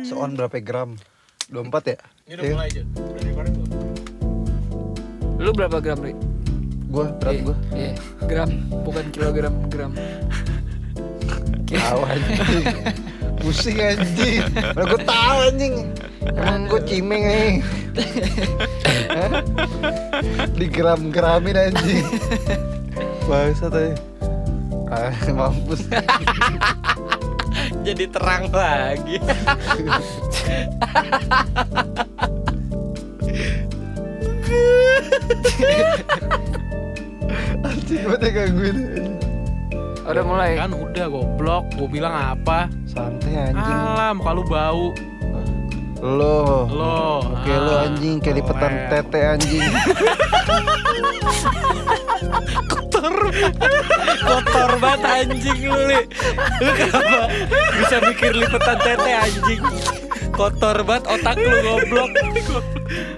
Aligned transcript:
Seon 0.00 0.32
berapa 0.32 0.56
gram? 0.64 0.96
24 1.52 1.92
ya? 1.92 1.96
Ini 2.24 2.32
udah 2.32 2.44
Iya. 2.48 2.54
mulai 2.56 2.68
aja. 2.72 2.82
Lu 5.36 5.50
berapa 5.52 5.76
gram, 5.84 6.00
Ri? 6.00 6.16
Gua, 6.88 7.12
berat 7.20 7.34
Iya, 7.36 7.42
gua. 7.44 7.56
Iya, 7.76 7.92
gram, 8.24 8.50
bukan 8.80 9.04
kilogram, 9.12 9.54
gram. 9.68 9.92
Tahu 11.68 12.00
anjing. 12.00 12.64
Pusing 13.36 13.76
anjing. 13.76 14.40
Lah 14.72 14.84
gua 14.88 15.00
tahu 15.04 15.36
anjing. 15.52 15.74
Emang 16.32 16.64
gua 16.64 16.80
cimeng 16.80 17.24
anjing. 17.28 17.56
Hah? 19.12 19.30
Di 20.48 20.64
gram-gramin 20.64 21.56
anjing. 21.60 22.08
Bangsat 23.28 23.76
aja. 23.76 23.92
Ah, 24.88 25.12
mampus. 25.36 25.84
Jadi 27.84 28.04
terang 28.08 28.48
lagi. 28.48 29.20
Anjing 37.60 38.02
gua 38.04 38.16
tega 38.16 38.48
gue 38.48 38.70
Udah 40.08 40.24
mulai. 40.24 40.56
Kan 40.56 40.72
udah 40.72 41.06
goblok, 41.12 41.68
gua 41.76 41.88
bilang 41.88 42.14
apa? 42.16 42.72
Santai 42.88 43.52
anjing. 43.52 43.76
Alam, 43.92 44.24
kalau 44.24 44.42
bau. 44.48 44.96
Lo. 45.98 46.70
Lo. 46.70 47.18
Oke 47.26 47.50
lo 47.50 47.72
ah, 47.74 47.86
anjing 47.90 48.22
kayak 48.22 48.36
lipetan 48.38 48.72
tete 48.86 49.20
anjing. 49.34 49.66
Kotor 54.22 54.70
banget 54.78 55.02
anjing 55.02 55.58
lu, 55.66 55.78
Li. 55.90 56.00
Lu 56.62 56.70
kenapa 56.74 57.18
bisa 57.82 57.96
mikir 58.06 58.32
lipetan 58.38 58.78
tete 58.78 59.10
anjing? 59.10 59.62
Kotor 60.30 60.86
banget 60.86 61.04
otak 61.10 61.34
lu 61.34 61.50
goblok. 61.66 62.10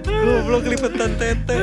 Goblok 0.05 0.63
lipetan 0.65 1.11
tete. 1.21 1.57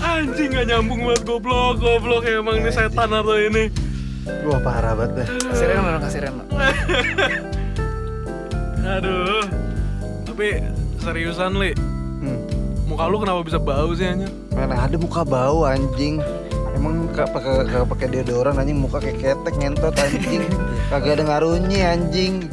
Anjing 0.00 0.48
gak 0.56 0.66
nyambung 0.72 1.04
banget 1.04 1.22
goblok, 1.28 1.76
goblok 1.76 2.24
emang 2.24 2.64
ini 2.64 2.72
setan 2.72 3.12
atau 3.12 3.36
ini. 3.36 3.68
Wah 4.48 4.60
parah 4.60 4.96
banget 4.96 5.24
dah. 5.24 5.26
Kasih 5.52 5.66
dong, 5.68 6.00
kasih 6.00 6.20
Reno. 6.24 6.44
Aduh. 8.88 9.44
Tapi 10.24 10.64
seriusan, 10.96 11.60
Li. 11.60 11.76
Hmm. 12.24 12.40
Muka 12.88 13.04
lu 13.04 13.20
kenapa 13.20 13.44
bisa 13.44 13.60
bau 13.60 13.92
sih 13.92 14.08
anjing? 14.08 14.32
Mana 14.56 14.88
ada 14.88 14.96
muka 14.96 15.28
bau 15.28 15.68
anjing. 15.68 16.24
Emang 16.72 17.04
gak 17.12 17.36
pakai 17.36 17.68
gak 17.68 17.84
pakai 17.84 18.08
deodoran 18.08 18.56
anjing 18.56 18.80
muka 18.80 19.04
kayak 19.04 19.20
ketek 19.20 19.60
ngentot 19.60 19.92
anjing. 19.92 20.48
Kagak 20.90 21.20
ada 21.20 21.24
ngaruhnya 21.28 21.92
anjing. 21.92 22.48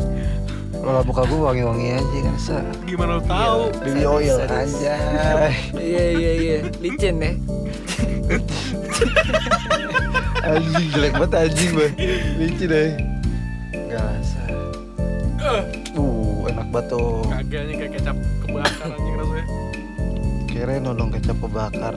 Lo 0.84 1.08
muka 1.08 1.24
gua 1.26 1.50
wangi-wangi 1.50 1.98
aja 1.98 2.18
kan 2.20 2.36
sa. 2.38 2.60
Gimana 2.84 3.18
lu 3.18 3.24
tahu? 3.26 3.72
Baby 3.82 4.06
oil 4.06 4.38
anjay. 4.44 5.56
Iya, 5.74 6.06
iya, 6.14 6.32
iya. 6.36 6.58
Licin 6.84 7.16
ya. 7.24 7.32
Anjing 10.46 10.88
jelek 10.94 11.18
banget 11.18 11.34
anjing 11.42 11.70
gue. 11.74 11.90
Licin 12.38 12.70
deh. 12.70 12.94
Gak 13.90 14.14
sa. 14.22 14.45
Uh, 16.76 16.84
enak 16.84 16.92
banget 16.92 16.92
tuh. 16.92 17.12
Kagak 17.26 17.62
nih 17.64 17.76
kayak 17.78 17.92
kecap 17.96 18.18
kebakar 18.44 18.88
anjing 18.90 19.16
rasanya. 19.16 19.46
Kira 20.46 20.74
nodong 20.80 21.10
kecap 21.12 21.38
kebakar. 21.40 21.94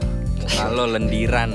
Kalau 0.48 0.84
lendiran. 0.87 1.51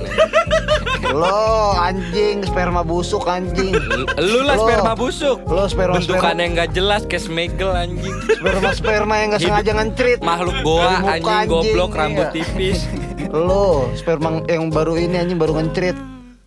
Lo 1.03 1.73
anjing 1.73 2.43
sperma 2.43 2.83
busuk 2.83 3.23
anjing. 3.25 3.73
Lu- 4.19 4.43
lah 4.43 4.55
Lo. 4.55 4.63
sperma 4.63 4.93
busuk. 4.93 5.39
Lo 5.47 5.65
sperma 5.65 5.99
Bentukannya 5.99 6.45
nggak 6.53 6.69
jelas 6.71 7.01
kayak 7.03 7.23
smegel 7.23 7.71
anjing. 7.71 8.15
sperma 8.27 8.69
sperma 8.71 9.13
yang 9.17 9.27
gak 9.31 9.41
Hidup- 9.41 9.51
sengaja 9.55 9.71
ngentrit. 9.73 10.19
Makhluk 10.19 10.55
goa 10.61 10.93
anjing 11.01 11.47
goblok 11.47 11.91
iya. 11.91 11.99
rambut 11.99 12.27
tipis. 12.31 12.79
Lo 13.31 13.87
sperma 13.95 14.43
yang 14.45 14.67
baru 14.67 14.95
ini 14.95 15.15
anjing 15.17 15.39
baru 15.39 15.59
ngentrit. 15.59 15.95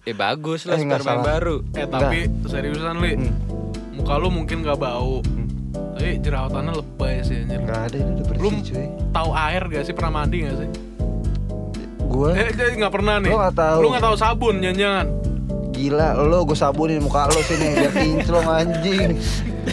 Eh 0.07 0.15
bagus 0.15 0.65
lah 0.65 0.79
Eh, 0.79 0.87
nggak 0.87 1.03
sperma 1.03 1.13
yang 1.13 1.25
baru. 1.27 1.57
Eh 1.75 1.87
tapi 1.89 2.19
seriusan, 2.47 2.97
Li. 3.03 3.13
Hmm. 3.19 3.33
Muka 3.93 4.23
lu 4.23 4.29
mungkin 4.31 4.63
gak 4.63 4.79
bau. 4.79 5.19
Tapi 6.07 6.23
jerawatannya 6.23 6.73
lebay 6.73 7.15
sih 7.21 7.37
anjir. 7.43 7.59
Gak 7.61 7.81
ada 7.85 7.97
ini 7.97 8.11
udah 8.13 8.25
Lu 8.33 8.49
bersih 8.49 8.63
cuy. 8.65 8.87
tahu 9.11 9.31
air 9.33 9.63
gak 9.67 9.83
sih? 9.83 9.93
Pernah 9.93 10.13
mandi 10.15 10.37
gak 10.41 10.57
sih? 10.57 10.69
Gue 12.07 12.31
Eh, 12.33 12.49
jadi 12.49 12.73
nggak 12.77 12.95
pernah 12.95 13.15
nih. 13.19 13.29
Gua 13.29 13.41
nggak 13.43 13.57
tahu. 13.59 13.79
Lu 13.79 13.89
nggak 13.91 14.05
tahu 14.05 14.17
sabun, 14.17 14.55
jangan-jangan. 14.57 15.07
gila 15.69 16.17
lo 16.17 16.41
gue 16.43 16.57
sabunin 16.57 17.05
muka 17.05 17.29
lo 17.29 17.43
sini 17.43 17.69
biar 17.75 17.93
kinclong 18.01 18.49
anjing. 18.49 19.19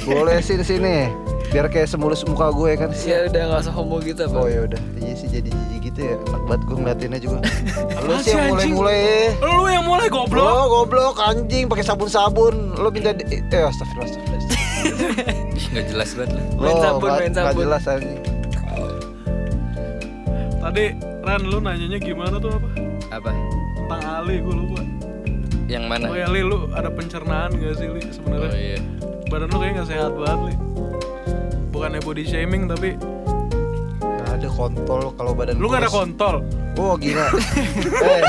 Boleh 0.04 0.42
sini 0.42 0.60
sini. 0.62 1.08
Biar 1.48 1.70
kayak 1.70 1.88
semulus 1.88 2.26
muka 2.26 2.50
gue 2.50 2.76
kan. 2.76 2.90
Ya 3.00 3.24
udah 3.24 3.42
nggak 3.48 3.62
usah 3.62 3.72
homo 3.72 4.02
gitu 4.02 4.26
apa. 4.26 4.36
Oh 4.36 4.50
ya 4.50 4.66
udah, 4.66 4.82
iya 4.98 5.14
sih 5.14 5.30
jadi 5.30 5.48
jijik 5.48 5.80
gitu 5.86 6.00
ya. 6.04 6.16
Enak 6.20 6.44
banget 6.44 6.62
gue 6.66 6.76
ngeliatinnya 6.76 7.20
juga. 7.22 7.38
Lo 8.04 8.10
Apaan 8.10 8.20
sih 8.20 8.34
yang 8.34 8.42
sih, 8.42 8.52
mulai-mulai. 8.74 9.00
Lu 9.40 9.64
yang 9.66 9.86
mulai 9.86 10.08
goblok. 10.10 10.44
Lo 10.44 10.58
goblok 10.74 11.16
anjing 11.22 11.70
pakai 11.70 11.86
sabun-sabun. 11.86 12.74
Lo 12.74 12.90
minta 12.90 13.14
di- 13.14 13.24
eh 13.30 13.64
astagfirullah 13.64 14.10
astagfirullah. 14.10 14.42
nggak 15.74 15.86
jelas 15.90 16.10
banget 16.14 16.32
lah. 16.32 16.44
Main 16.56 16.76
sabun, 16.78 17.00
nggak- 17.02 17.20
main 17.20 17.32
nggak 17.32 17.46
sabun. 17.50 17.64
jelas 17.64 17.84
anjing. 17.88 18.22
Tadi 20.60 20.86
Ran 21.24 21.42
lu 21.42 21.58
nanyanya 21.58 22.00
gimana 22.00 22.36
tuh 22.36 22.52
apa? 22.52 22.68
Apa? 23.10 23.32
Tentang 23.32 24.04
Ali 24.04 24.40
gue 24.40 24.52
lupa. 24.54 24.82
Yang 25.66 25.86
mana? 25.88 26.06
Oh 26.08 26.16
ya 26.16 26.28
Li, 26.28 26.44
lu 26.44 26.68
ada 26.70 26.92
pencernaan 26.92 27.56
gak 27.56 27.80
sih 27.80 27.88
Li 27.88 28.02
Oh 28.02 28.12
sebenarnya? 28.12 28.52
iya. 28.54 28.80
Badan 29.28 29.48
lu 29.48 29.58
kayaknya 29.58 29.80
gak 29.80 29.90
sehat 29.90 30.12
banget 30.14 30.40
Li. 30.44 30.56
Bukannya 31.70 32.00
body 32.00 32.24
shaming 32.24 32.68
tapi 32.68 33.00
Gak 34.04 34.30
ada 34.36 34.50
kontol 34.50 35.16
kalau 35.16 35.32
badan 35.32 35.56
lu 35.58 35.66
gua 35.66 35.80
gak 35.80 35.88
ada 35.88 35.92
kontol. 35.92 36.36
Oh 36.76 36.96
gila. 36.96 37.28
eh, 38.08 38.22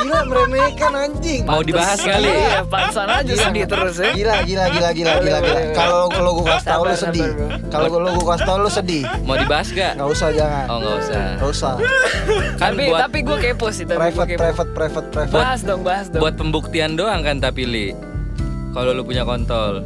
gila 0.00 0.18
meremehkan 0.24 0.92
anjing. 0.92 1.42
Mau 1.44 1.60
dibahas 1.60 1.98
kali? 1.98 2.26
Iya, 2.26 2.62
pansan 2.64 3.08
aja 3.08 3.32
sedih 3.32 3.64
terus 3.64 3.94
ya. 3.96 4.10
Gila 4.12 4.34
gila 4.42 4.64
gila 4.68 4.88
gila 4.90 5.12
gila 5.18 5.38
gila. 5.40 5.60
Kalau 5.72 6.08
kalau 6.08 6.30
gua 6.36 6.46
kasih 6.54 6.68
tahu 6.68 6.82
lu 6.82 6.94
sedih. 6.94 7.28
Kalau 7.68 7.88
kalau 7.88 8.08
gua 8.12 8.26
kasih 8.32 8.46
tahu 8.46 8.58
lu 8.58 8.70
sedih. 8.70 9.02
Mau 9.22 9.36
dibahas 9.36 9.68
gak? 9.70 9.92
Nggak 9.94 10.08
usah 10.10 10.28
jangan. 10.30 10.64
Oh 10.66 10.76
nggak 10.78 10.96
usah. 10.98 11.22
Nggak 11.36 11.50
usah. 11.50 11.72
Kan 12.56 12.70
Tapi 12.70 12.84
buat 12.86 13.00
tapi 13.02 13.18
gue 13.20 13.38
kepo 13.38 13.66
sih, 13.70 13.84
tapi 13.84 13.98
Private 13.98 14.28
kepo. 14.28 14.40
private 14.40 14.70
private 14.72 15.08
private. 15.10 15.36
Bahas 15.36 15.60
dong, 15.62 15.80
bahas 15.82 16.06
dong. 16.08 16.20
buat 16.20 16.34
pembuktian 16.34 16.94
doang 16.94 17.20
kan 17.20 17.36
tapi 17.36 17.62
li. 17.64 17.86
Kalau 18.70 18.90
lu 18.90 19.02
punya 19.02 19.24
kontol. 19.24 19.82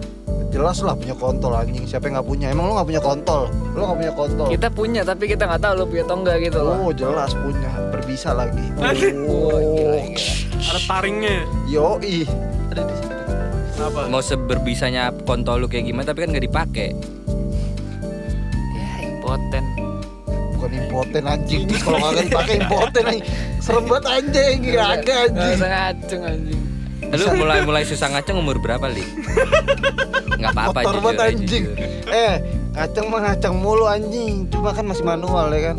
Jelas 0.54 0.78
lah 0.86 0.94
punya 0.94 1.18
kontol 1.18 1.50
anjing. 1.50 1.82
Siapa 1.82 2.06
yang 2.06 2.22
nggak 2.22 2.28
punya? 2.30 2.46
Emang 2.46 2.70
lu 2.70 2.78
nggak 2.78 2.86
punya 2.86 3.02
kontol? 3.02 3.50
Lu 3.74 3.82
nggak 3.82 3.98
punya 3.98 4.12
kontol? 4.14 4.46
Kita 4.46 4.68
punya 4.70 5.00
tapi 5.02 5.24
kita 5.26 5.50
nggak 5.50 5.58
tahu 5.58 5.72
lo 5.74 5.84
punya 5.84 6.02
atau 6.06 6.16
enggak 6.22 6.36
gitu 6.46 6.58
loh. 6.62 6.74
Oh 6.78 6.90
jelas 6.94 7.34
punya. 7.34 7.70
Berbisa 7.90 8.30
lagi. 8.30 8.62
Wah, 8.78 8.94
gila, 8.94 9.18
gila. 9.66 9.98
Ada 10.54 10.80
taringnya. 10.86 11.42
Yo 11.66 11.98
ih. 11.98 12.22
Ada 12.70 12.86
di 12.86 12.94
situ. 12.94 13.12
Apa? 13.74 14.06
Mau 14.06 14.22
seberbisanya 14.22 15.10
kontol 15.26 15.58
lu 15.58 15.66
kayak 15.66 15.90
gimana 15.90 16.06
tapi 16.06 16.22
kan 16.22 16.30
nggak 16.30 16.46
dipakai. 16.46 16.88
Ya, 18.70 18.90
impoten. 19.02 19.64
Bukan 20.54 20.70
impoten 20.70 21.22
anjing. 21.26 21.66
Kalau 21.82 21.98
kagak 21.98 22.30
dipakai 22.30 22.54
impoten 22.62 23.02
anjing. 23.04 23.26
Serem 23.58 23.84
banget 23.90 24.06
anjing. 24.06 24.56
Gak 24.70 24.70
ada 24.70 25.02
Nggak 25.02 25.18
anjing. 25.18 25.56
usah 25.58 25.68
ngacung 25.68 26.22
anjing. 26.22 26.62
Lu 27.16 27.26
mulai 27.34 27.60
mulai 27.62 27.82
susah 27.82 28.10
ngaceng 28.10 28.36
umur 28.36 28.58
berapa 28.58 28.86
li? 28.86 29.04
Nggak 30.38 30.50
apa-apa 30.50 30.80
jujur 30.82 31.00
banget 31.00 31.14
aja, 31.16 31.30
anjing. 31.30 31.64
jujur. 31.70 31.76
Eh, 32.04 32.34
ngaceng 32.74 33.06
mah 33.06 33.20
ngaceng 33.22 33.54
mulu 33.54 33.84
anjing. 33.86 34.34
Cuma 34.50 34.70
kan 34.70 34.84
masih 34.84 35.02
manual 35.02 35.46
ya 35.48 35.72
kan. 35.72 35.76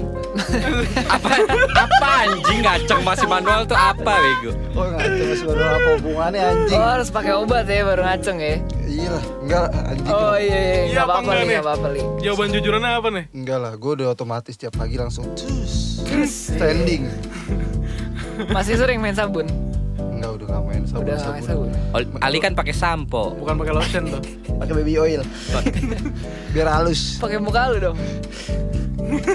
apa 1.08 1.30
apa 1.76 2.08
anjing 2.26 2.60
ngaceng 2.60 3.00
masih 3.02 3.24
manual 3.26 3.62
tuh 3.64 3.76
apa 3.76 4.14
bego? 4.16 4.52
Oh 4.74 4.88
ngaceng 4.90 5.28
masih 5.30 5.46
manual 5.46 5.72
apa 5.72 5.90
hubungannya 6.00 6.42
anjing? 6.42 6.80
Oh, 6.80 6.88
harus 6.90 7.10
pakai 7.10 7.34
obat 7.36 7.66
ya 7.66 7.84
baru 7.84 8.02
ngaceng 8.04 8.38
ya. 8.38 8.56
Iya 8.86 9.08
lah, 9.12 9.24
enggak 9.44 9.66
anjing. 9.86 10.08
Oh 10.10 10.36
iya 10.36 10.48
iya, 10.56 10.74
Iya, 10.74 10.84
nggak 10.88 11.04
apa 11.04 11.12
apa-apa 11.12 11.22
enggak 11.22 11.36
nih, 11.38 11.48
nih? 11.48 11.58
apa-apa 11.60 11.88
li. 11.90 12.02
Jawaban 12.22 12.48
jujurannya 12.50 12.92
apa 12.92 13.10
nih? 13.12 13.26
Enggak 13.34 13.60
lah, 13.60 13.74
gue 13.76 13.92
udah 13.94 14.08
otomatis 14.10 14.56
tiap 14.56 14.74
pagi 14.74 14.96
langsung 14.96 15.26
cus, 15.36 15.74
standing. 16.26 17.04
Masih 18.50 18.76
sering 18.76 19.00
main 19.00 19.14
sabun. 19.14 19.48
Udah 20.46 20.54
nggak 20.54 20.64
main 20.64 20.84
sabun 20.86 21.02
Udah 21.02 21.18
sabun. 21.18 21.42
sabun. 21.42 21.70
Oh, 21.92 22.00
Ali 22.22 22.38
kan 22.38 22.54
pakai 22.54 22.72
sampo. 22.72 23.34
Bukan 23.36 23.58
pakai 23.58 23.74
lotion 23.74 24.04
tuh. 24.08 24.22
Pakai 24.56 24.74
baby 24.76 24.94
oil. 24.96 25.22
Biar 26.54 26.70
halus. 26.70 27.18
Pakai 27.18 27.38
muka 27.38 27.70
lu 27.70 27.78
dong. 27.84 27.98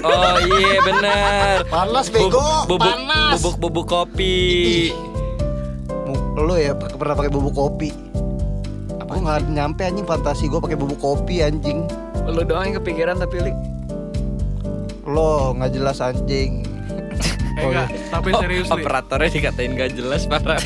Oh 0.03 0.35
iya 0.51 0.83
bener. 0.83 1.63
Panas 1.65 2.11
bego, 2.11 2.43
bubuk, 2.67 2.83
panas. 2.83 3.39
bubuk 3.39 3.55
bubuk 3.57 3.85
kopi. 3.87 4.91
Lu 6.33 6.55
ya 6.55 6.75
pak- 6.75 6.99
pernah 6.99 7.15
pakai 7.15 7.31
bubuk 7.31 7.55
kopi? 7.55 7.87
Gue 9.01 9.19
nggak 9.21 9.47
nyampe 9.47 9.83
anjing 9.83 10.03
fantasi 10.03 10.47
gue 10.47 10.59
pakai 10.59 10.75
bubuk 10.75 10.99
kopi 10.99 11.39
anjing. 11.39 11.87
Lu 12.25 12.43
doang 12.43 12.67
yang 12.67 12.83
kepikiran 12.83 13.15
tapi 13.15 13.39
li. 13.41 13.53
Lo 15.03 15.55
nggak 15.55 15.71
jelas 15.71 15.99
anjing. 15.99 16.67
Eh 17.61 17.63
Oh, 17.63 17.69
enggak, 17.69 17.87
tapi 18.09 18.29
Oh, 18.31 18.41
serius 18.41 18.67
Li. 18.67 18.73
operatornya 18.75 19.29
dikatain 19.29 19.71
gak 19.71 19.91
jelas 19.93 20.25
parah. 20.25 20.57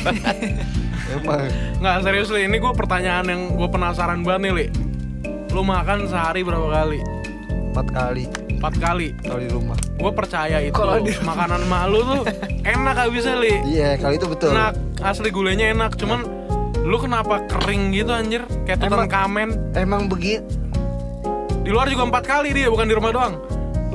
Emang 1.06 1.46
Nggak 1.76 1.96
serius 2.02 2.28
li, 2.28 2.42
ini 2.42 2.56
gue 2.56 2.72
pertanyaan 2.72 3.26
yang 3.26 3.42
gue 3.52 3.68
penasaran 3.68 4.20
banget 4.20 4.40
nih 4.42 4.52
li 4.54 4.66
Lu 5.48 5.62
makan 5.62 6.04
sehari 6.04 6.40
berapa 6.40 6.66
kali? 6.66 6.98
empat 7.70 7.86
kali 7.88 8.24
Empat 8.50 8.74
kali 8.74 9.12
kalau 9.20 9.38
di 9.38 9.46
rumah. 9.46 9.76
Gue 9.94 10.10
percaya 10.10 10.58
itu 10.58 10.72
Kalau 10.72 10.96
di 10.98 11.12
makanan 11.14 11.62
mak 11.64 11.84
lu 11.86 12.00
tuh 12.02 12.22
enak 12.66 12.96
abisnya 12.98 13.36
li 13.36 13.54
Iya, 13.68 13.94
kali 13.96 14.16
itu 14.16 14.26
betul. 14.26 14.50
Enak, 14.50 14.74
asli 14.98 15.28
gulanya 15.28 15.70
enak 15.70 15.94
Cuman 15.94 16.24
lu 16.80 16.96
kenapa 16.96 17.44
kering 17.46 17.92
gitu 17.92 18.10
anjir 18.10 18.42
Kayak 18.64 18.82
Emang- 18.82 19.04
Tutankhamen 19.04 19.48
Emang 19.74 20.02
begitu. 20.06 20.42
Di 21.60 21.68
luar 21.68 21.86
juga 21.86 22.02
empat 22.04 22.24
kali 22.24 22.50
dia, 22.50 22.66
bukan 22.66 22.82
di 22.84 22.94
rumah 22.94 23.10
doang 23.10 23.34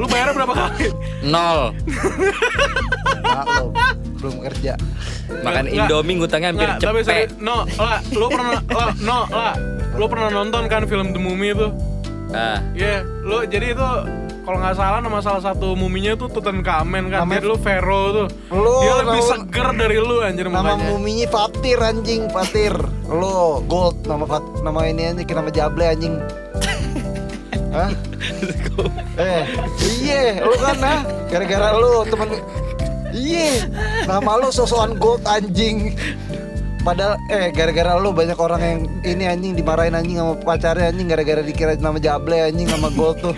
Lu 0.02 0.10
bayarnya 0.10 0.34
berapa 0.34 0.54
kali? 0.56 0.86
Nol. 1.24 1.60
Maklum, 3.22 3.70
belum 4.18 4.36
kerja. 4.44 4.74
Makan 5.32 5.64
Nggak. 5.64 5.78
Indomie 5.80 6.16
ngutangnya 6.18 6.50
hampir 6.52 6.68
Nggak, 6.68 6.80
tapi 6.82 7.00
cepet. 7.00 7.08
serius, 7.08 7.32
no, 7.40 7.58
lah, 7.76 8.00
lu 8.12 8.28
pernah, 8.28 8.60
lah, 8.68 8.90
no, 9.00 9.20
lah, 9.28 9.54
lu 9.94 10.06
pernah 10.06 10.30
nonton 10.30 10.64
kan 10.66 10.84
film 10.84 11.14
The 11.14 11.20
Mummy 11.20 11.54
itu? 11.54 11.68
Ah, 12.32 12.60
Iya, 12.74 13.00
lu 13.22 13.46
jadi 13.46 13.72
itu 13.72 13.88
kalau 14.42 14.58
nggak 14.58 14.74
salah 14.74 15.00
nama 15.00 15.20
salah 15.20 15.40
satu 15.40 15.72
muminya 15.74 16.16
tuh 16.16 16.28
Tutankhamen 16.28 17.08
kan, 17.08 17.24
Namanya- 17.24 17.38
jadi 17.38 17.48
lu 17.48 17.58
Pharaoh 17.58 18.08
tuh. 18.12 18.28
Lu, 18.52 18.74
Dia 18.82 18.94
lebih 19.00 19.22
nama- 19.22 19.32
seger 19.32 19.68
dari 19.78 19.98
lu 19.98 20.16
anjir 20.20 20.46
Nama 20.46 20.58
mukanya. 20.66 20.88
muminya 20.90 21.28
Fatir 21.30 21.80
anjing, 21.80 22.22
Fatir. 22.28 22.74
Lo 23.06 23.62
Gold 23.62 24.04
nama 24.04 24.26
Fat, 24.26 24.44
nama 24.60 24.80
ini 24.84 25.02
anjing 25.08 25.28
nama 25.30 25.50
Jable 25.50 25.86
anjing. 25.86 26.16
Hah? 27.72 27.92
eh, 29.16 29.42
iya, 30.04 30.44
lu 30.44 30.56
kan 30.60 30.76
nah, 30.76 31.00
gara-gara 31.32 31.72
lu 31.80 32.04
temen 32.04 32.30
Iya, 33.12 33.68
nama 34.08 34.40
lu 34.40 34.48
sosokan 34.56 34.96
Gold 34.96 35.28
anjing. 35.28 36.00
Padahal 36.82 37.20
eh 37.28 37.52
gara-gara 37.52 38.00
lu 38.00 38.16
banyak 38.16 38.40
orang 38.40 38.62
yang 38.64 38.80
ini 39.04 39.24
anjing 39.28 39.54
dimarahin 39.54 39.94
anjing 39.94 40.18
sama 40.18 40.34
pacarnya 40.40 40.90
anjing 40.90 41.12
gara-gara 41.12 41.44
dikira 41.44 41.76
nama 41.78 42.00
Jable 42.00 42.40
anjing 42.40 42.72
nama 42.72 42.88
Gold 42.96 43.20
tuh. 43.20 43.36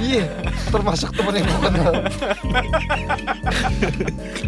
Iya, 0.00 0.24
termasuk 0.66 1.12
temen 1.12 1.32
yang 1.36 1.46
gue 1.46 1.60
kenal. 1.62 1.92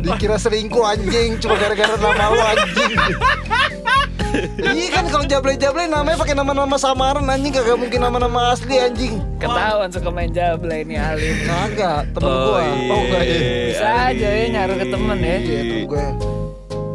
Dikira 0.01 0.37
selingkuh 0.37 0.81
anjing 0.83 1.37
cuma 1.39 1.55
gara-gara 1.55 1.95
nama 1.95 2.25
lu 2.27 2.41
anjing. 2.41 2.93
Iya 4.65 4.87
kan 4.91 5.05
kalau 5.07 5.25
jable-jable 5.29 5.85
namanya 5.87 6.17
pakai 6.17 6.33
nama-nama 6.33 6.77
samaran 6.77 7.29
anjing 7.29 7.53
kagak 7.53 7.77
mungkin 7.77 8.01
nama-nama 8.01 8.57
asli 8.57 8.81
anjing. 8.81 9.21
Ketahuan 9.37 9.93
suka 9.93 10.09
main 10.09 10.33
jable 10.33 10.73
ini 10.73 10.97
Ali. 10.97 11.37
Kagak, 11.45 12.09
temen 12.11 12.33
Oh, 12.33 12.49
gua. 12.49 12.61
iya. 12.65 12.89
Oh 12.89 13.01
enggak 13.03 13.23
ya. 13.23 13.39
Bisa 13.69 13.89
aja 14.09 14.29
ya 14.33 14.47
nyaru 14.51 14.75
ke 14.75 14.87
temen 14.89 15.19
ya. 15.21 15.37
Iya, 15.37 15.61
temen 15.63 15.85
gue. 15.85 16.05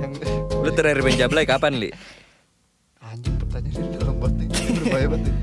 Yang 0.02 0.12
lu 0.58 0.70
terakhir 0.74 1.00
main 1.00 1.16
jablay 1.16 1.46
kapan, 1.46 1.74
Li? 1.78 1.90
anjing 3.00 3.36
pertanyaan 3.38 3.78
ini 3.78 3.96
dalam 3.96 4.16
banget 4.18 4.36
nih. 4.36 4.48
Berbahaya 4.82 5.08
banget. 5.08 5.24
nih. 5.24 5.36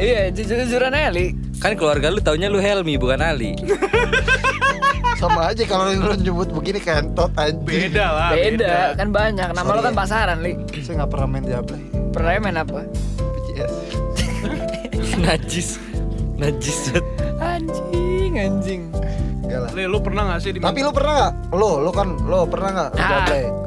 Iya, 0.00 0.20
jujur-jujuran 0.32 0.90
aja 0.92 1.06
Ali. 1.06 1.26
Kan 1.60 1.76
keluarga 1.76 2.08
lu 2.08 2.18
taunya 2.18 2.48
lu 2.48 2.56
Helmi 2.56 2.96
bukan 2.96 3.20
Ali. 3.20 3.52
Sama 5.14 5.52
aja 5.52 5.62
kalau 5.68 5.92
lu 5.92 6.16
nyebut 6.16 6.48
begini 6.48 6.80
kentot 6.80 7.28
anjing. 7.36 7.60
Beda 7.60 8.06
lah, 8.08 8.30
Beda, 8.32 8.96
kan 8.96 9.08
banyak. 9.12 9.48
Nama 9.52 9.60
lo 9.60 9.68
Sorry 9.70 9.84
kan 9.84 9.92
ya. 9.92 9.98
pasaran, 10.00 10.38
Li. 10.40 10.52
Saya 10.80 10.94
nggak 10.98 11.10
pernah 11.12 11.26
main 11.28 11.44
jable. 11.44 11.76
Pernah 12.10 12.30
main 12.40 12.56
apa? 12.56 12.80
PCS. 13.36 13.74
Najis. 15.20 15.68
Najis 16.40 16.78
banget. 16.88 17.04
Anjing, 17.36 18.32
anjing. 18.34 18.82
Enggak 19.44 19.60
lah. 19.60 19.70
Li, 19.76 19.84
lu 19.84 19.98
pernah 20.00 20.22
gak 20.32 20.40
sih 20.40 20.50
di 20.50 20.58
Tapi 20.58 20.80
lu 20.80 20.88
pernah 20.88 21.12
nggak? 21.12 21.32
Lo, 21.52 21.70
lo 21.76 21.90
kan, 21.92 22.08
lo 22.24 22.48
pernah 22.48 22.70
nggak 22.72 22.90
Ah, 22.96 23.08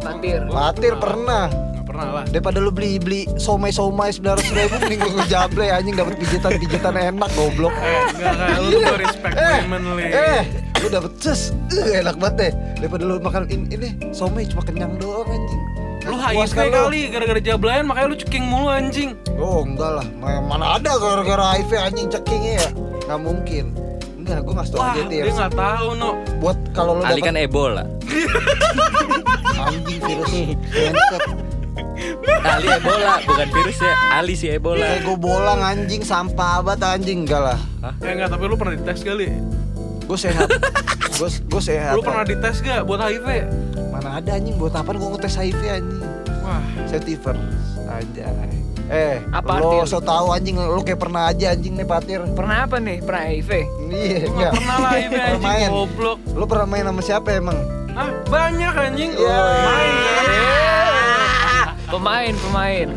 patir. 0.01 0.41
Fatir 0.49 0.93
pernah. 0.97 1.45
Pernah 1.93 2.09
lah. 2.09 2.23
Daripada 2.25 2.57
lu 2.57 2.73
beli 2.73 2.97
beli 2.97 3.21
somai 3.37 3.69
somai 3.69 4.09
sembilan 4.09 4.33
ratus 4.33 4.49
ribu 4.49 4.75
mending 4.81 5.01
lu 5.05 5.21
jable 5.29 5.69
anjing 5.69 5.93
dapat 5.93 6.17
pijitan 6.17 6.51
pijitan 6.57 6.93
enak 6.97 7.29
goblok. 7.37 7.69
Eh, 7.77 8.01
enggak 8.09 8.33
kayak 8.33 8.57
lu 8.57 8.77
tuh 8.81 8.97
respect 8.97 9.35
women 9.37 9.81
li. 9.93 10.05
eh, 10.09 10.41
lu 10.81 10.87
dapet 10.89 11.11
cus, 11.21 11.41
uh, 11.69 11.93
enak 11.93 12.17
banget 12.17 12.33
deh. 12.33 12.51
Daripada 12.81 13.03
lu 13.05 13.21
makan 13.21 13.45
in, 13.47 13.69
ini 13.69 13.93
somai 14.09 14.49
cuma 14.49 14.65
kenyang 14.65 14.97
doang 14.97 15.29
anjing. 15.29 15.61
Lu 16.03 16.17
HIV 16.17 16.49
kan 16.49 16.67
kali 16.67 17.13
gara-gara 17.13 17.39
jablayan 17.39 17.85
makanya 17.85 18.07
lu 18.09 18.17
ceking 18.17 18.43
mulu 18.43 18.67
anjing. 18.67 19.13
Oh 19.37 19.61
enggak 19.61 20.01
lah, 20.01 20.07
Ma- 20.17 20.41
mana 20.41 20.81
ada 20.81 20.97
gara-gara 20.97 21.55
HIV 21.55 21.71
anjing 21.77 22.09
cekingnya 22.09 22.53
ya? 22.57 22.67
Nggak 23.05 23.19
mungkin. 23.21 23.65
Enggak, 24.17 24.39
gue 24.41 24.53
nggak 24.55 24.67
setuju 24.67 24.81
Wah, 24.81 24.95
aja 24.97 25.03
dia 25.05 25.29
nggak 25.29 25.53
tahu 25.53 25.87
no. 25.93 26.09
Buat 26.41 26.57
kalau 26.73 26.97
lu 26.97 27.05
Ali 27.05 27.21
dapet 27.21 27.27
kan 27.29 27.35
Ebola. 27.37 27.83
anjing 29.61 29.99
virus. 30.01 30.33
Ali 32.43 32.67
Ebola, 32.69 33.17
bukan 33.23 33.47
virus 33.49 33.79
ya. 33.79 33.93
Ali 34.11 34.33
si 34.35 34.47
Ebola. 34.47 34.83
Kayak 34.83 35.01
gue 35.05 35.17
bolang 35.17 35.61
anjing 35.61 36.03
sampah 36.03 36.61
banget 36.61 36.85
anjing 36.85 37.25
enggak 37.25 37.41
lah. 37.41 37.59
Eh 37.99 38.11
enggak, 38.13 38.29
tapi 38.29 38.43
lu 38.45 38.55
pernah 38.55 38.75
dites 38.75 39.01
kali. 39.01 39.27
Gue 40.03 40.17
sehat. 40.19 40.47
Gue 41.13 41.29
gue 41.29 41.61
sehat. 41.63 41.93
Lu 41.95 42.03
pernah 42.03 42.25
dites 42.25 42.59
gak 42.59 42.83
buat 42.83 42.99
HIV? 42.99 43.27
Mana 43.89 44.19
ada 44.19 44.35
anjing 44.35 44.57
buat 44.57 44.73
apa 44.73 44.91
gue 44.91 45.09
ngetes 45.13 45.35
HIV 45.35 45.61
anjing? 45.63 46.01
Wah, 46.43 46.63
Setiver 46.85 47.37
aja. 47.85 48.25
Eh, 48.83 49.23
Apa 49.31 49.63
lo 49.63 49.87
so 49.87 50.03
tau 50.03 50.35
anjing 50.35 50.59
lo 50.59 50.83
kayak 50.83 50.99
pernah 50.99 51.31
aja 51.31 51.55
anjing 51.55 51.73
nih 51.73 51.87
patir. 51.87 52.19
Pernah 52.35 52.67
apa 52.67 52.77
nih? 52.77 52.99
Pernah 52.99 53.23
HIV? 53.31 53.51
Iya, 53.89 54.19
enggak. 54.27 54.51
gak 54.51 54.53
pernah 54.59 54.77
lah 54.77 54.91
HIV 54.91 55.13
anjing 55.15 55.43
main. 55.45 55.69
goblok. 55.71 56.17
Lo 56.35 56.43
pernah 56.45 56.67
main 56.67 56.83
sama 56.83 57.01
siapa 57.01 57.29
emang? 57.31 57.57
Ah, 57.93 58.09
banyak 58.27 58.73
anjing. 58.75 59.11
Iya. 59.15 59.39
Main 59.63 59.93
kan. 59.95 60.72
Pemain, 61.93 62.33
pemain. 62.41 62.89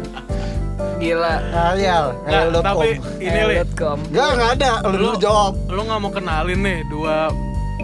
Gila. 0.97 1.35
Ngayal, 1.47 2.05
Nggak, 2.17 2.25
ngayal.com. 2.49 2.65
tapi 2.65 2.89
ini 3.19 3.41
li, 3.43 3.55
L.com. 3.61 3.99
Enggak, 4.09 4.29
enggak 4.33 4.51
ada. 4.57 4.71
Lo 4.81 4.89
Lu- 4.89 4.97
dulu 4.97 5.13
jawab. 5.21 5.53
lu 5.69 5.81
nggak 5.83 6.01
mau 6.01 6.11
kenalin 6.11 6.59
nih 6.59 6.79
dua 6.89 7.29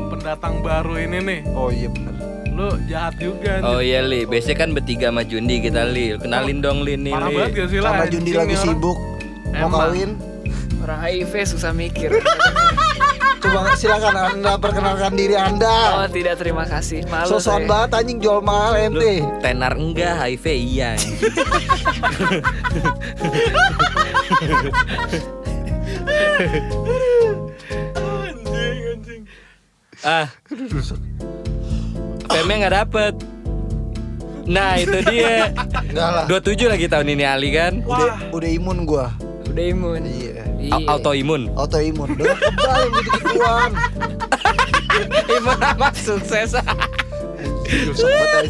pendatang 0.09 0.55
baru 0.61 0.97
ini 0.99 1.19
nih. 1.21 1.41
Oh 1.53 1.69
iya 1.69 1.89
bener. 1.89 2.15
Lu 2.49 2.69
jahat 2.87 3.15
juga 3.19 3.49
anjing. 3.55 3.69
Oh 3.71 3.81
iya 3.81 4.01
Li, 4.01 4.25
biasanya 4.25 4.57
kan 4.59 4.69
bertiga 4.73 5.09
sama 5.09 5.23
Jundi 5.23 5.61
kita 5.61 5.85
Li. 5.85 6.17
Kenalin 6.17 6.59
dong 6.59 6.81
Li 6.81 6.97
nih 6.97 7.13
Parah 7.13 7.29
Li. 7.29 7.35
banget 7.35 7.53
gak 7.55 7.69
sih 7.69 7.79
lah 7.79 7.91
Karena 7.91 8.03
anjing 8.03 8.13
Jundi 8.15 8.31
nih 8.31 8.39
lagi 8.39 8.57
sibuk 8.59 8.99
mau 9.53 9.69
kawin. 9.71 10.11
Orang 10.81 11.01
HIV 11.01 11.33
susah 11.47 11.73
mikir. 11.73 12.11
Coba 13.53 13.77
silakan 13.77 14.17
Anda 14.17 14.57
perkenalkan 14.57 15.13
diri 15.13 15.37
Oh 15.37 15.45
Anda. 15.45 16.09
tidak 16.09 16.41
terima 16.41 16.65
kasih. 16.65 17.05
Malu 17.05 17.37
Sosokan 17.37 17.69
banget 17.69 17.91
anjing 18.01 18.17
jual 18.17 18.41
mahal 18.41 18.81
ente. 18.81 19.21
tenar 19.45 19.77
enggak 19.77 20.17
HIV 20.17 20.45
iya. 20.57 20.97
Anjing, 27.93 28.79
anjing. 28.97 29.23
ah. 30.03 30.27
Pemnya 32.25 32.55
nggak 32.65 32.75
dapet. 32.75 33.15
Nah 34.43 34.81
itu 34.81 34.99
dia. 35.07 35.53
Enggak 35.93 36.09
lah. 36.09 36.25
27 36.27 36.73
lagi 36.73 36.87
tahun 36.89 37.09
ini 37.13 37.25
Ali 37.29 37.51
kan. 37.53 37.85
Udah 37.85 38.33
udah 38.33 38.49
imun 38.49 38.89
gua. 38.89 39.13
Udah 39.47 39.65
imun. 39.65 40.03
Iya. 40.03 40.43
Iya. 40.57 40.73
Autoimun. 40.87 41.43
Autoimun. 41.55 42.09
Udah 42.15 42.37
kebal 42.37 42.77
yang 42.79 42.93
gitu-gituan. 42.97 43.71
Imun 45.29 45.59
apa 45.59 45.89
sukses. 45.93 46.51
Banget. 46.55 48.45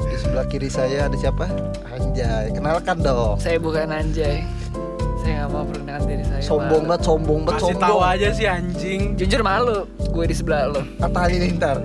Di 0.00 0.16
sebelah 0.16 0.46
kiri 0.46 0.66
saya 0.66 1.06
ada 1.06 1.16
siapa? 1.16 1.46
Anjay, 1.88 2.50
kenalkan 2.50 2.96
dong. 2.98 3.36
Saya 3.38 3.58
bukan 3.58 3.88
anjay. 3.88 4.42
Saya 5.20 5.42
nggak 5.42 5.50
mau 5.50 5.64
perkenalkan 5.66 6.06
diri 6.08 6.24
saya. 6.24 6.42
Sombong 6.42 6.82
banget, 6.86 7.02
sombong 7.02 7.40
banget, 7.42 7.60
Kasih 7.60 7.74
tahu 7.76 7.98
sombong. 7.98 8.14
aja 8.14 8.28
sih 8.30 8.46
anjing. 8.46 9.00
Jujur 9.14 9.42
malu. 9.42 9.78
Gue 10.06 10.24
di 10.24 10.34
sebelah 10.34 10.70
lo. 10.70 10.82
Kata 10.96 11.18
Halilintar. 11.26 11.76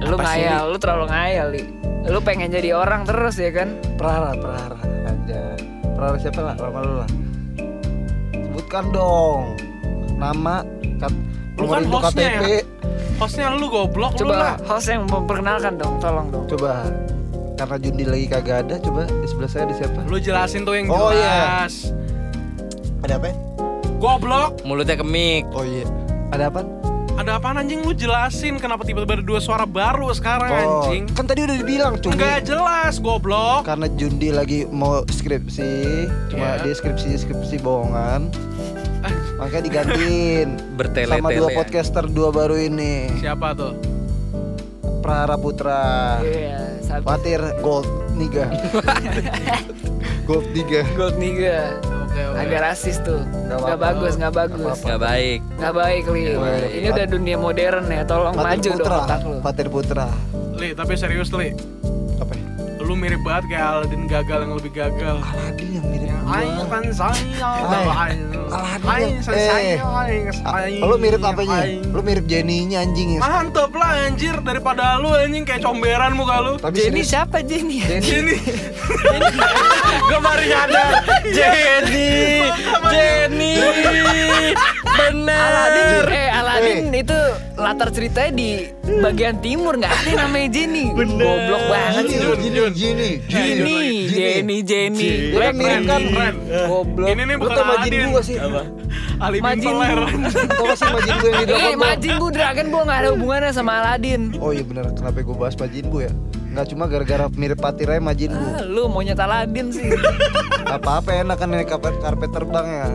Lu 0.00 0.16
Apa 0.16 0.32
sih, 0.32 0.42
ngayal, 0.42 0.62
lu 0.66 0.78
terlalu 0.80 1.06
ngayal, 1.06 1.46
Li. 1.52 1.62
Lu 2.08 2.18
pengen 2.18 2.48
jadi 2.48 2.72
orang 2.72 3.04
terus 3.04 3.36
ya 3.36 3.52
kan? 3.52 3.76
Prara, 3.94 4.32
Prara, 4.32 4.80
anjay. 5.04 5.60
Prara 6.00 6.16
siapa 6.16 6.40
lah? 6.40 6.54
Nama 6.56 6.78
lu 6.80 6.94
lah. 6.96 7.08
Sebutkan 8.32 8.84
dong. 8.88 9.40
Nama, 10.16 10.64
kat, 10.96 11.12
Lu 11.60 11.68
kan 11.68 11.84
hostnya 11.84 12.28
KTP. 12.30 12.44
ya? 12.48 12.60
Hostnya 13.20 13.52
lu 13.52 13.68
goblok 13.68 14.16
lu 14.16 14.32
lah. 14.32 14.56
Coba 14.56 14.64
host 14.64 14.88
yang 14.88 15.04
memperkenalkan 15.04 15.76
dong, 15.76 16.00
tolong 16.00 16.32
dong. 16.32 16.48
Coba 16.48 16.88
karena 17.52 17.76
Jundi 17.76 18.04
lagi 18.08 18.26
kagak 18.26 18.64
ada, 18.64 18.80
coba 18.80 19.04
di 19.04 19.26
sebelah 19.28 19.50
saya 19.52 19.68
ada 19.68 19.74
siapa? 19.76 20.00
Lu 20.08 20.16
jelasin 20.16 20.64
tuh 20.64 20.72
yang 20.72 20.88
Oh, 20.88 21.12
iya. 21.12 21.68
jelas. 21.68 21.92
Ada 23.04 23.20
apa? 23.20 23.36
Goblok. 24.00 24.64
Mulutnya 24.64 24.96
kemik. 24.96 25.44
Oh 25.52 25.60
iya. 25.60 25.84
Ada 26.32 26.48
apa? 26.48 26.64
Ada 27.12 27.36
apaan 27.36 27.58
anjing 27.58 27.80
lu 27.80 27.92
jelasin 27.92 28.56
kenapa 28.56 28.82
tiba-tiba 28.82 29.14
ada 29.14 29.24
dua 29.24 29.38
suara 29.38 29.62
baru 29.62 30.08
sekarang 30.10 30.50
Oh, 30.52 30.84
anjing? 30.84 31.04
kan 31.10 31.24
tadi 31.24 31.42
udah 31.42 31.56
dibilang 31.56 31.94
cumi. 31.96 32.14
Enggak 32.14 32.40
jelas 32.44 32.96
goblok. 32.96 33.64
Karena 33.64 33.86
Jundi 33.90 34.30
lagi 34.30 34.64
mau 34.64 35.02
skripsi, 35.02 35.72
cuma 36.28 36.56
Iya. 36.56 36.62
dia 36.62 36.74
skripsi 36.74 37.08
skripsi 37.18 37.56
bohongan. 37.58 38.30
Makanya 39.36 39.62
digantiin 39.62 40.48
Bertele-tele. 40.78 41.18
sama 41.18 41.30
dua 41.30 41.48
ya. 41.48 41.56
podcaster 41.56 42.04
dua 42.06 42.28
baru 42.30 42.56
ini. 42.56 43.08
Siapa 43.16 43.52
tuh? 43.52 43.72
Prara 45.00 45.34
Putra. 45.34 46.20
Iya, 46.20 46.76
Sabi. 46.80 47.04
Patir 47.04 47.40
gold 47.60 47.88
niga. 48.18 48.48
gold 50.24 50.44
niga. 50.52 50.84
Gold 50.94 51.16
niga. 51.16 51.76
Oke. 52.10 52.22
Agak 52.42 52.60
rasis 52.66 52.96
tuh. 53.00 53.22
Nggak 53.22 53.78
bagus, 53.78 54.12
nggak 54.18 54.34
bagus. 54.34 54.78
Nggak 54.82 55.00
baik. 55.00 55.38
Nggak 55.56 55.74
baik, 55.74 56.02
Li. 56.10 56.22
Baik. 56.34 56.68
Ini 56.74 56.86
udah 56.90 57.06
dunia 57.06 57.36
modern 57.38 57.84
ya. 57.86 58.02
Tolong 58.02 58.34
Patir 58.34 58.46
maju 58.50 58.68
dong 58.68 58.78
Putra. 58.78 58.96
otak 58.98 59.20
lu. 59.22 59.36
Patir 59.40 59.66
Putra. 59.70 60.06
Li, 60.58 60.68
tapi 60.74 60.92
serius 60.98 61.30
Li. 61.30 61.54
Apa 62.18 62.32
ya? 62.34 62.44
Lu 62.82 62.98
mirip 62.98 63.22
banget 63.22 63.54
kayak 63.54 63.64
Aladin 63.64 64.02
gagal 64.10 64.38
yang 64.42 64.52
lebih 64.58 64.72
gagal. 64.74 65.16
Aladin 65.22 65.68
yang 65.70 65.86
mirip 65.86 66.09
Kan 66.30 66.84
eh. 66.86 67.78
Ah, 68.50 68.78
aing. 68.98 70.82
Lu 70.82 70.96
mirip 70.98 71.22
apanya? 71.22 71.66
Lu 71.90 72.00
mirip 72.02 72.26
Jenny-nya 72.30 72.86
anjing 72.86 73.18
ya. 73.18 73.20
Mantep 73.22 73.70
lah 73.74 74.06
anjir 74.06 74.38
daripada 74.42 74.98
lu 74.98 75.10
anjing 75.14 75.42
kayak 75.42 75.62
comberan 75.62 76.14
muka 76.14 76.36
lu. 76.42 76.54
Tapi 76.58 76.74
Jenny 76.78 77.02
siapa 77.02 77.42
Jenny? 77.42 77.82
Ini 77.82 78.36
Gue 80.10 80.18
baru 80.18 80.42
nyadar. 80.46 80.92
Jenny, 81.30 82.42
Jenny, 82.90 83.54
bener. 84.92 85.36
Aladin, 85.36 85.86
eh 86.08 86.28
Aladin 86.30 86.78
itu 86.92 87.18
latar 87.54 87.88
ceritanya 87.90 88.32
di 88.32 88.48
bagian 88.98 89.38
timur 89.38 89.74
nggak 89.74 89.92
ada 89.92 90.10
namanya 90.24 90.48
Jenny. 90.50 90.90
Goblok 90.90 91.22
banget 91.66 92.04
Jenny, 92.04 92.12
sih. 92.12 92.18
lu, 92.20 92.32
Jenny, 92.34 92.60
Jenny, 92.70 93.10
Jenny, 93.28 93.80
Jenny, 94.08 94.56
Jenny. 94.62 95.10
Kan 95.32 95.54
mirip 95.54 95.82
kan. 95.84 96.34
Goblok. 96.66 97.06
Ini 97.06 97.22
nih 97.24 97.36
bukan 97.36 97.56
Aladin. 97.56 98.06
Gak 98.10 98.24
sih? 98.24 98.36
Ali 99.24 99.38
bin 99.38 99.44
Majin 99.44 99.76
Peler. 99.76 99.98
Tau 100.56 100.64
gak 100.64 100.76
sih 100.76 100.88
Majin 100.88 101.14
Buu 101.14 101.28
yang 101.28 101.38
di 101.38 101.44
Eh, 101.44 101.46
Dragon 101.46 101.76
Ball? 101.76 101.84
Majin 101.84 102.12
Buu 102.16 102.30
Dragon 102.32 102.66
Ball 102.68 102.82
nggak 102.82 102.98
ada 102.98 103.08
hubungannya 103.12 103.52
sama 103.52 103.72
Aladin. 103.78 104.20
Oh 104.40 104.50
iya 104.50 104.64
bener, 104.64 104.88
kenapa 104.96 105.20
gue 105.20 105.36
bahas 105.36 105.54
Majin 105.54 105.86
Buu 105.86 106.00
ya? 106.00 106.12
Nggak 106.50 106.66
cuma 106.66 106.84
gara-gara 106.88 107.24
mirip 107.30 107.58
patir 107.58 107.86
aja 107.86 108.00
Majin 108.00 108.32
Buu 108.32 108.48
Ah, 108.50 108.64
lu 108.64 108.88
maunya 108.88 109.12
Aladin 109.14 109.68
sih. 109.70 109.92
Apa-apa 110.74 111.20
enak 111.20 111.36
kan 111.36 111.48
naik 111.48 111.68
karpet, 111.68 111.94
karpet 112.00 112.30
terbang 112.30 112.66
ya 112.66 112.86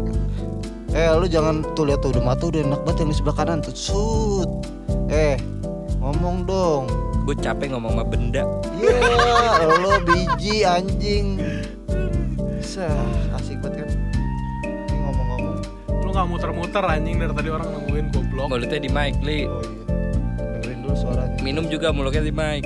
Eh 0.95 1.11
lu 1.11 1.27
jangan 1.27 1.59
tuh 1.75 1.91
lihat 1.91 1.99
tuh 1.99 2.15
udah 2.15 2.23
mata 2.23 2.47
udah 2.47 2.63
enak 2.63 2.79
banget 2.87 3.03
yang 3.03 3.09
di 3.11 3.17
sebelah 3.19 3.35
kanan 3.35 3.59
tuh 3.59 3.75
Sud 3.75 4.47
Eh 5.11 5.35
ngomong 5.99 6.47
dong 6.47 6.87
Gue 7.27 7.35
capek 7.41 7.73
ngomong 7.73 7.97
sama 7.97 8.05
benda. 8.05 8.45
Iya 8.79 9.75
lo 9.81 9.99
biji 10.07 10.63
anjing 10.63 11.35
Sah 12.63 12.95
asik 13.35 13.59
banget 13.59 13.83
kan 13.83 13.89
Ini 14.87 14.95
ngomong-ngomong 15.03 15.55
Lu 15.99 16.09
nggak 16.15 16.27
muter-muter 16.31 16.83
anjing 16.87 17.19
dari 17.19 17.33
tadi 17.35 17.49
orang 17.51 17.67
nungguin 17.75 18.07
goblok. 18.15 18.55
Mulutnya 18.55 18.79
di 18.79 18.87
mic, 18.87 19.19
Li. 19.19 19.51
Oh 19.51 19.59
iya 19.59 19.83
Dengerin 20.63 20.79
dulu 20.79 20.95
suaranya 20.95 21.37
Minum 21.43 21.67
juga 21.67 21.91
mulutnya 21.91 22.23
di 22.23 22.31
mic. 22.31 22.63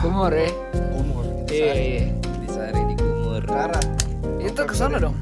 Kumur 0.00 0.32
ya. 0.32 0.48
ngomong 0.96 1.28
Iya, 1.52 1.72
iya. 1.76 2.04
Di 2.40 2.48
sari 2.48 2.80
di 2.88 2.94
kumur. 2.96 3.44
Karat 3.44 3.84
Itu 4.40 4.60
ke 4.64 4.72
sana 4.72 4.96
dong. 4.96 5.12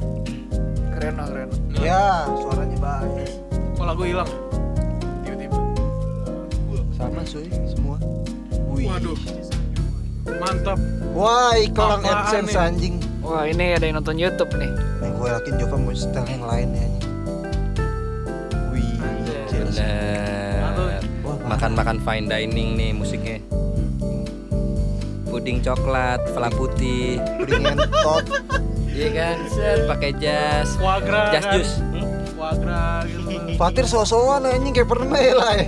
Keren 0.95 1.19
dong, 1.19 1.29
keren. 1.35 1.49
Ya 1.79 2.27
suaranya 2.27 2.79
bagus 2.79 3.39
Kok 3.79 3.85
lagu 3.87 4.03
hilang? 4.07 4.31
Tiba-tiba. 5.27 5.59
Sama 6.95 7.23
cuy 7.27 7.47
semua 7.67 7.97
Wih. 8.71 8.87
Waduh. 8.87 9.19
Mantap. 10.39 10.79
Wah 11.19 11.59
iklan 11.59 12.03
AdSense 12.07 12.55
nih? 12.55 12.63
anjing 12.63 12.95
Wah, 13.19 13.45
ini 13.45 13.75
ada 13.75 13.85
yang 13.85 13.99
nonton 13.99 14.15
YouTube 14.15 14.55
nih. 14.55 14.71
Nah 15.03 15.11
gue 15.11 15.29
yakin 15.29 15.53
Jova 15.59 15.77
mau 15.77 15.91
setel 15.91 16.25
yang 16.31 16.45
lain 16.47 16.69
ya 16.71 16.89
Wih 18.71 18.95
jelas. 19.51 19.75
Bener. 19.83 21.03
Makan-makan 21.51 21.99
fine 22.07 22.27
dining 22.31 22.79
nih 22.79 22.91
musiknya. 22.95 23.43
Puding 25.29 25.61
coklat, 25.61 26.21
fla 26.33 26.49
putih. 26.49 27.21
Puding 27.37 27.65
entot 27.67 28.25
Iya 28.89 29.09
kan, 29.13 29.37
set 29.47 29.87
pakai 29.87 30.11
jas. 30.17 30.75
Gras 30.75 31.31
Jas 31.31 31.45
kan? 31.45 31.55
jus. 31.55 31.71
Hmm? 31.79 32.07
Foie 32.33 32.55
gras 32.59 33.05
gitu. 33.05 33.29
Fatir 33.55 33.85
so-soan 33.85 34.43
anjing 34.43 34.73
kayak 34.73 34.89
pernah 34.89 35.17
ya 35.17 35.35
lah 35.35 35.53
ya. 35.55 35.67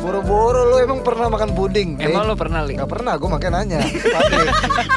Boro-boro 0.00 0.66
lu 0.66 0.76
emang 0.80 1.00
pernah 1.00 1.28
makan 1.28 1.52
puding 1.52 1.94
Emang 1.94 2.24
Eh, 2.24 2.28
lu 2.28 2.34
pernah, 2.34 2.64
Li? 2.64 2.74
Gak 2.74 2.88
pernah, 2.88 3.14
gue 3.14 3.28
makanya 3.28 3.52
nanya 3.60 3.80
Fatir 3.84 4.40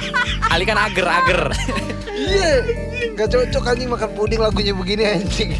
Ali 0.55 0.63
kan 0.63 0.79
ager-ager. 0.79 1.41
Iya 2.13 2.51
Gak 3.13 3.27
cocok 3.27 3.63
anjing 3.67 3.89
makan 3.89 4.09
puding 4.13 4.39
lagunya 4.39 4.71
begini 4.71 5.03
anjing 5.03 5.53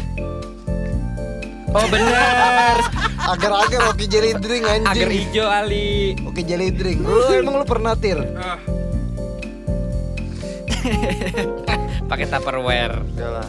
Oh 1.70 1.86
bener. 1.86 2.76
Agar-agar 3.26 3.80
oke 3.88 4.04
jelly 4.04 4.36
drink 4.36 4.64
anjing 4.64 4.86
Ager 4.86 5.10
hijau 5.10 5.46
Ali. 5.46 6.12
Oke 6.22 6.40
jelly 6.40 6.68
drink 6.70 7.00
Lu 7.00 7.24
emang 7.30 7.56
lu 7.56 7.64
pernah 7.64 7.96
tir? 7.96 8.20
Ah, 8.36 8.60
Pakai 12.04 12.26
tupperware. 12.26 13.00
Enggak 13.06 13.30
lah 13.32 13.48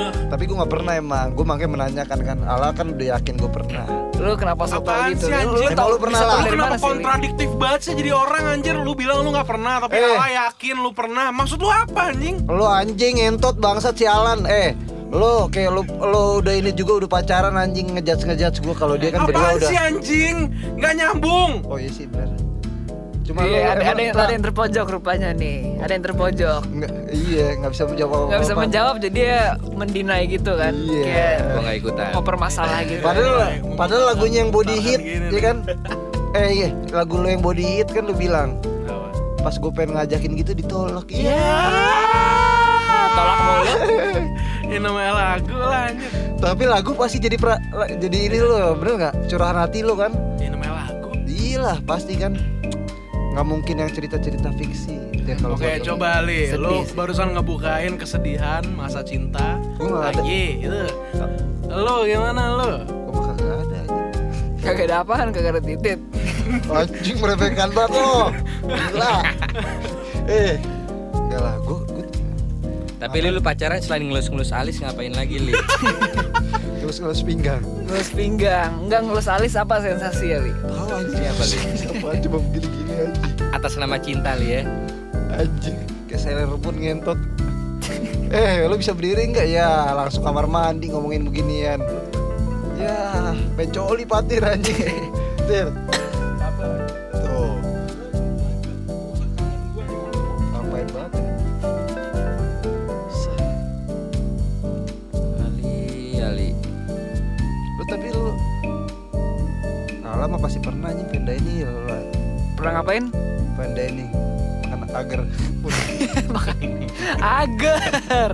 Tapi 0.00 0.46
gue 0.46 0.56
gak 0.56 0.70
pernah 0.70 0.92
emang 0.94 1.34
Gue 1.34 1.42
makanya 1.42 1.70
menanyakan 1.70 2.18
kan 2.20 2.38
Ala 2.40 2.70
kan 2.70 2.90
udah 2.90 3.06
yakin 3.14 3.34
gue 3.36 3.50
pernah 3.50 3.86
Lu 4.16 4.34
kenapa 4.34 4.62
so 4.64 4.78
tau 4.78 4.86
Apaan 4.86 5.12
gitu? 5.12 5.26
sih, 5.26 5.34
Lu, 5.36 5.54
lu 5.56 5.68
tau 5.70 5.88
lu 5.90 5.98
pernah 5.98 6.22
lah? 6.22 6.38
Lu 6.40 6.48
kenapa 6.48 6.74
sih? 6.74 6.84
Kontradiktif 6.84 7.50
banget 7.54 7.80
sih 7.82 7.94
jadi 7.94 8.10
orang 8.12 8.44
anjir 8.48 8.74
Lu 8.76 8.94
bilang 8.94 9.22
lu 9.22 9.30
gak 9.30 9.46
pernah 9.46 9.78
tapi 9.78 9.94
Eh. 9.94 10.06
Allah 10.08 10.30
yakin 10.48 10.76
lu 10.78 10.90
pernah 10.90 11.30
Maksud 11.30 11.58
lu 11.58 11.68
apa 11.68 12.10
anjing? 12.10 12.36
Lu 12.44 12.64
anjing 12.64 13.14
entot 13.20 13.54
bangsat 13.56 13.94
sialan 13.94 14.46
Eh 14.46 14.74
Lu 15.10 15.50
kayak 15.50 15.70
lu 15.70 15.82
lu 16.00 16.22
udah 16.38 16.54
ini 16.54 16.70
juga 16.70 17.02
udah 17.02 17.10
pacaran 17.10 17.54
anjing 17.54 17.90
ngejudge 17.90 18.24
ngejudge 18.24 18.58
gue 18.60 18.74
kalau 18.74 18.94
dia 18.94 19.10
kan 19.10 19.26
berdua 19.26 19.58
udah 19.58 19.66
sih 19.66 19.74
anjing? 19.76 20.36
Gak 20.78 20.92
nyambung 20.94 21.66
Oh 21.66 21.76
iya 21.76 21.90
sih 21.90 22.06
benar. 22.06 22.30
Cuma 23.20 23.42
lu 23.42 23.50
Iya, 23.52 23.62
ada, 23.68 23.82
ada, 23.84 24.00
yang, 24.00 24.14
ada 24.16 24.32
yang 24.32 24.44
terpojok 24.44 24.86
rupanya 24.88 25.30
nih. 25.30 25.78
Ada 25.78 25.92
yang 25.92 26.04
terpojok. 26.04 26.60
Nggak, 26.64 26.92
iya 27.12 27.46
nggak 27.54 27.70
bisa 27.70 27.82
menjawab 27.84 28.10
apa-apa. 28.10 28.26
Nggak 28.26 28.40
bisa 28.40 28.54
menjawab 28.56 28.94
jadi 28.98 29.12
dia 29.12 29.38
mendinai 29.72 30.22
gitu 30.26 30.52
kan. 30.54 30.72
Iya. 30.74 31.02
Kayak 31.04 31.36
Gua 31.44 31.60
nggak 31.60 31.76
ikutan. 31.76 32.06
mempermasalah 32.14 32.78
gitu. 32.86 33.02
Padahal 33.02 33.34
Iya, 33.36 33.46
padahal 33.74 34.02
lagunya 34.08 34.38
yang 34.40 34.50
body 34.50 34.76
hit, 34.78 35.00
ya 35.26 35.40
kan? 35.40 35.56
Eh 36.32 36.48
iya, 36.56 36.68
lagu 36.90 37.18
lu 37.18 37.26
yang 37.26 37.42
body 37.42 37.82
hit 37.82 37.88
kan 37.90 38.06
lu 38.06 38.14
bilang 38.14 38.54
pas 39.40 39.56
gue 39.56 39.72
pengen 39.72 39.96
ngajakin 39.96 40.32
gitu 40.36 40.52
ditolak. 40.52 41.06
Iya. 41.08 41.30
Iya. 41.30 41.54
Tolak 43.16 43.38
mulu. 43.40 43.64
Ini 44.70 44.78
namanya 44.78 45.12
lagu 45.12 45.56
lah 45.58 45.90
anjir 45.90 46.10
Tapi 46.38 46.62
lagu 46.64 46.94
pasti 46.94 47.18
jadi 47.18 47.34
pra, 47.34 47.58
jadi 47.90 48.18
ini 48.30 48.38
lo, 48.38 48.78
bener 48.78 48.94
nggak? 48.96 49.14
Curahan 49.26 49.58
hati 49.58 49.82
lo 49.82 49.98
kan? 49.98 50.14
Ini 50.38 50.54
namanya 50.54 50.86
lagu 50.86 51.10
Iya 51.26 51.76
pasti 51.82 52.14
kan. 52.14 52.38
Nggak 53.34 53.46
mungkin 53.46 53.74
yang 53.76 53.90
cerita-cerita 53.90 54.54
fiksi. 54.54 54.94
Ya, 55.20 55.34
kalau 55.36 55.54
Oke 55.54 55.78
coba 55.80 56.22
li, 56.22 56.50
lu 56.54 56.82
sih. 56.82 56.94
barusan 56.94 57.34
ngebukain 57.34 57.94
kesedihan 57.94 58.64
masa 58.72 59.02
cinta 59.02 59.58
Gua 59.76 59.86
nggak 59.86 60.02
ada. 60.06 60.20
lagi 60.22 60.42
itu. 60.58 60.80
Lu 61.68 61.96
gimana 62.02 62.42
lu? 62.56 62.70
Gua 62.88 63.10
mah 63.10 63.22
kagak 63.28 63.46
ada 63.52 63.78
anjing. 63.84 64.62
Kagak 64.62 64.84
ada 64.86 64.96
apaan, 65.02 65.26
kagak 65.30 65.52
ada 65.52 65.62
titit. 65.62 65.98
Anjing 66.66 67.16
meremehkan 67.18 67.70
banget 67.70 67.98
lo. 67.98 68.32
Gila. 68.64 69.14
eh, 70.26 70.54
enggak 71.12 71.40
lah, 71.40 71.54
gua 71.62 71.78
Tapi 73.00 73.16
Li 73.24 73.32
lu 73.32 73.40
pacaran 73.40 73.80
selain 73.80 74.04
ngelus-ngelus 74.04 74.52
alis 74.52 74.76
ngapain 74.84 75.16
lagi 75.16 75.40
Li? 75.40 75.56
terus 76.84 76.96
ngelus 77.02 77.24
pinggang. 77.24 77.64
Ngelus 77.88 78.12
pinggang, 78.12 78.76
enggak 78.84 79.00
ngelus 79.08 79.24
alis 79.24 79.56
apa 79.56 79.80
sensasi 79.80 80.36
ya, 80.36 80.38
Li? 80.44 80.52
Tahu 80.52 80.88
anjing 80.92 81.24
Apa, 81.32 81.44
Li? 81.48 81.58
Siapa 81.80 82.06
coba 82.28 82.38
begini-gini 82.44 82.92
anjing. 83.00 83.32
Atas 83.56 83.72
nama 83.80 83.96
cinta 83.96 84.36
Li 84.36 84.48
ya. 84.52 84.60
Anjing, 85.32 85.80
kayak 86.12 86.20
saya 86.20 86.44
rebut 86.44 86.76
ngentot. 86.76 87.16
eh, 88.36 88.68
lu 88.68 88.76
bisa 88.76 88.92
berdiri 88.92 89.32
nggak 89.32 89.48
ya? 89.48 89.96
Langsung 89.96 90.20
kamar 90.20 90.44
mandi 90.44 90.92
ngomongin 90.92 91.24
beginian. 91.24 91.80
Ya, 92.76 93.32
pencoli 93.56 94.04
patir 94.04 94.44
anjing. 94.44 94.76
Tir. 95.48 95.72
Alah 110.20 110.28
mah 110.28 110.38
pasti 110.38 110.60
pernah 110.60 110.92
nih 110.92 111.06
pindah 111.08 111.34
ini. 111.34 111.54
Pernah 112.52 112.70
ngapain? 112.76 113.08
Pindah 113.56 113.86
ini 113.88 114.04
makan 114.70 114.90
agar 114.92 115.20
Agar. 117.40 118.30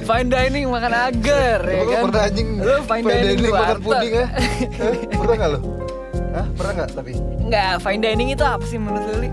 Fine 0.00 0.28
dining 0.28 0.66
makan 0.66 0.92
agar 0.92 1.58
ya 1.62 1.82
kan. 1.84 2.02
pernah 2.08 2.22
anjing 2.24 2.48
Lu 2.56 2.74
fine 2.82 3.04
dining 3.04 3.38
di 3.38 3.50
makan 3.50 3.78
puding 3.80 4.12
ya? 4.14 4.26
Pernah 5.10 5.34
nggak 5.36 5.50
lu? 5.52 5.60
Hah? 6.30 6.46
Pernah 6.56 6.72
nggak 6.74 6.88
tapi? 6.94 7.10
Enggak, 7.38 7.72
fine 7.80 8.00
dining 8.00 8.28
itu 8.30 8.42
apa 8.42 8.64
sih 8.64 8.76
menurut 8.76 9.04
lu, 9.04 9.14
Li? 9.20 9.30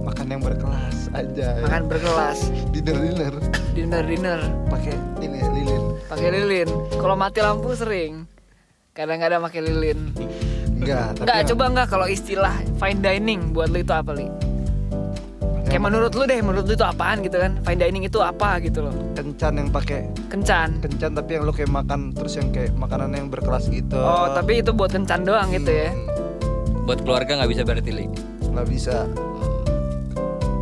Makan 0.00 0.24
yang 0.28 0.40
berkelas 0.40 0.96
aja. 1.10 1.48
makan 1.60 1.82
berkelas, 1.88 2.38
Dinner 2.70 2.96
dinner 2.96 3.32
dinner 3.72 4.02
dinner, 4.02 4.40
pakai 4.68 4.94
ini 5.18 5.40
lilin. 5.42 5.82
pakai 6.04 6.28
lilin. 6.32 6.68
Kalau 6.92 7.14
mati 7.14 7.38
lampu 7.38 7.70
sering, 7.72 8.27
kadang-kadang 8.98 9.40
pakai 9.46 9.60
lilin. 9.62 9.98
Enggak, 10.74 11.22
Enggak, 11.22 11.38
coba 11.54 11.64
enggak 11.70 11.86
kalau 11.86 12.06
istilah 12.10 12.54
fine 12.82 12.98
dining 12.98 13.54
buat 13.54 13.70
lu 13.70 13.78
itu 13.78 13.94
apa 13.94 14.10
li? 14.10 14.26
Kayak 15.68 15.82
menurut 15.84 16.12
lu 16.16 16.24
deh, 16.24 16.40
menurut 16.42 16.64
lu 16.66 16.74
itu 16.74 16.82
apaan 16.82 17.22
gitu 17.22 17.38
kan? 17.38 17.60
Fine 17.62 17.78
dining 17.78 18.02
itu 18.02 18.18
apa 18.18 18.58
gitu 18.58 18.82
loh? 18.82 18.94
kencan 19.14 19.54
yang 19.54 19.68
pakai 19.70 20.08
Kencan. 20.30 20.78
kencan 20.82 21.12
tapi 21.14 21.38
yang 21.38 21.42
lu 21.46 21.52
kayak 21.54 21.70
makan 21.70 22.10
terus 22.10 22.38
yang 22.38 22.48
kayak 22.50 22.74
makanan 22.74 23.14
yang 23.14 23.30
berkelas 23.30 23.70
gitu. 23.70 23.98
Oh, 24.00 24.34
tapi 24.34 24.66
itu 24.66 24.74
buat 24.74 24.90
kencan 24.90 25.22
doang 25.22 25.54
gitu 25.54 25.70
ya? 25.70 25.90
Buat 26.82 27.06
keluarga 27.06 27.38
nggak 27.38 27.50
bisa 27.54 27.62
berarti 27.62 27.90
li. 27.94 28.06
nggak 28.48 28.66
bisa. 28.66 29.06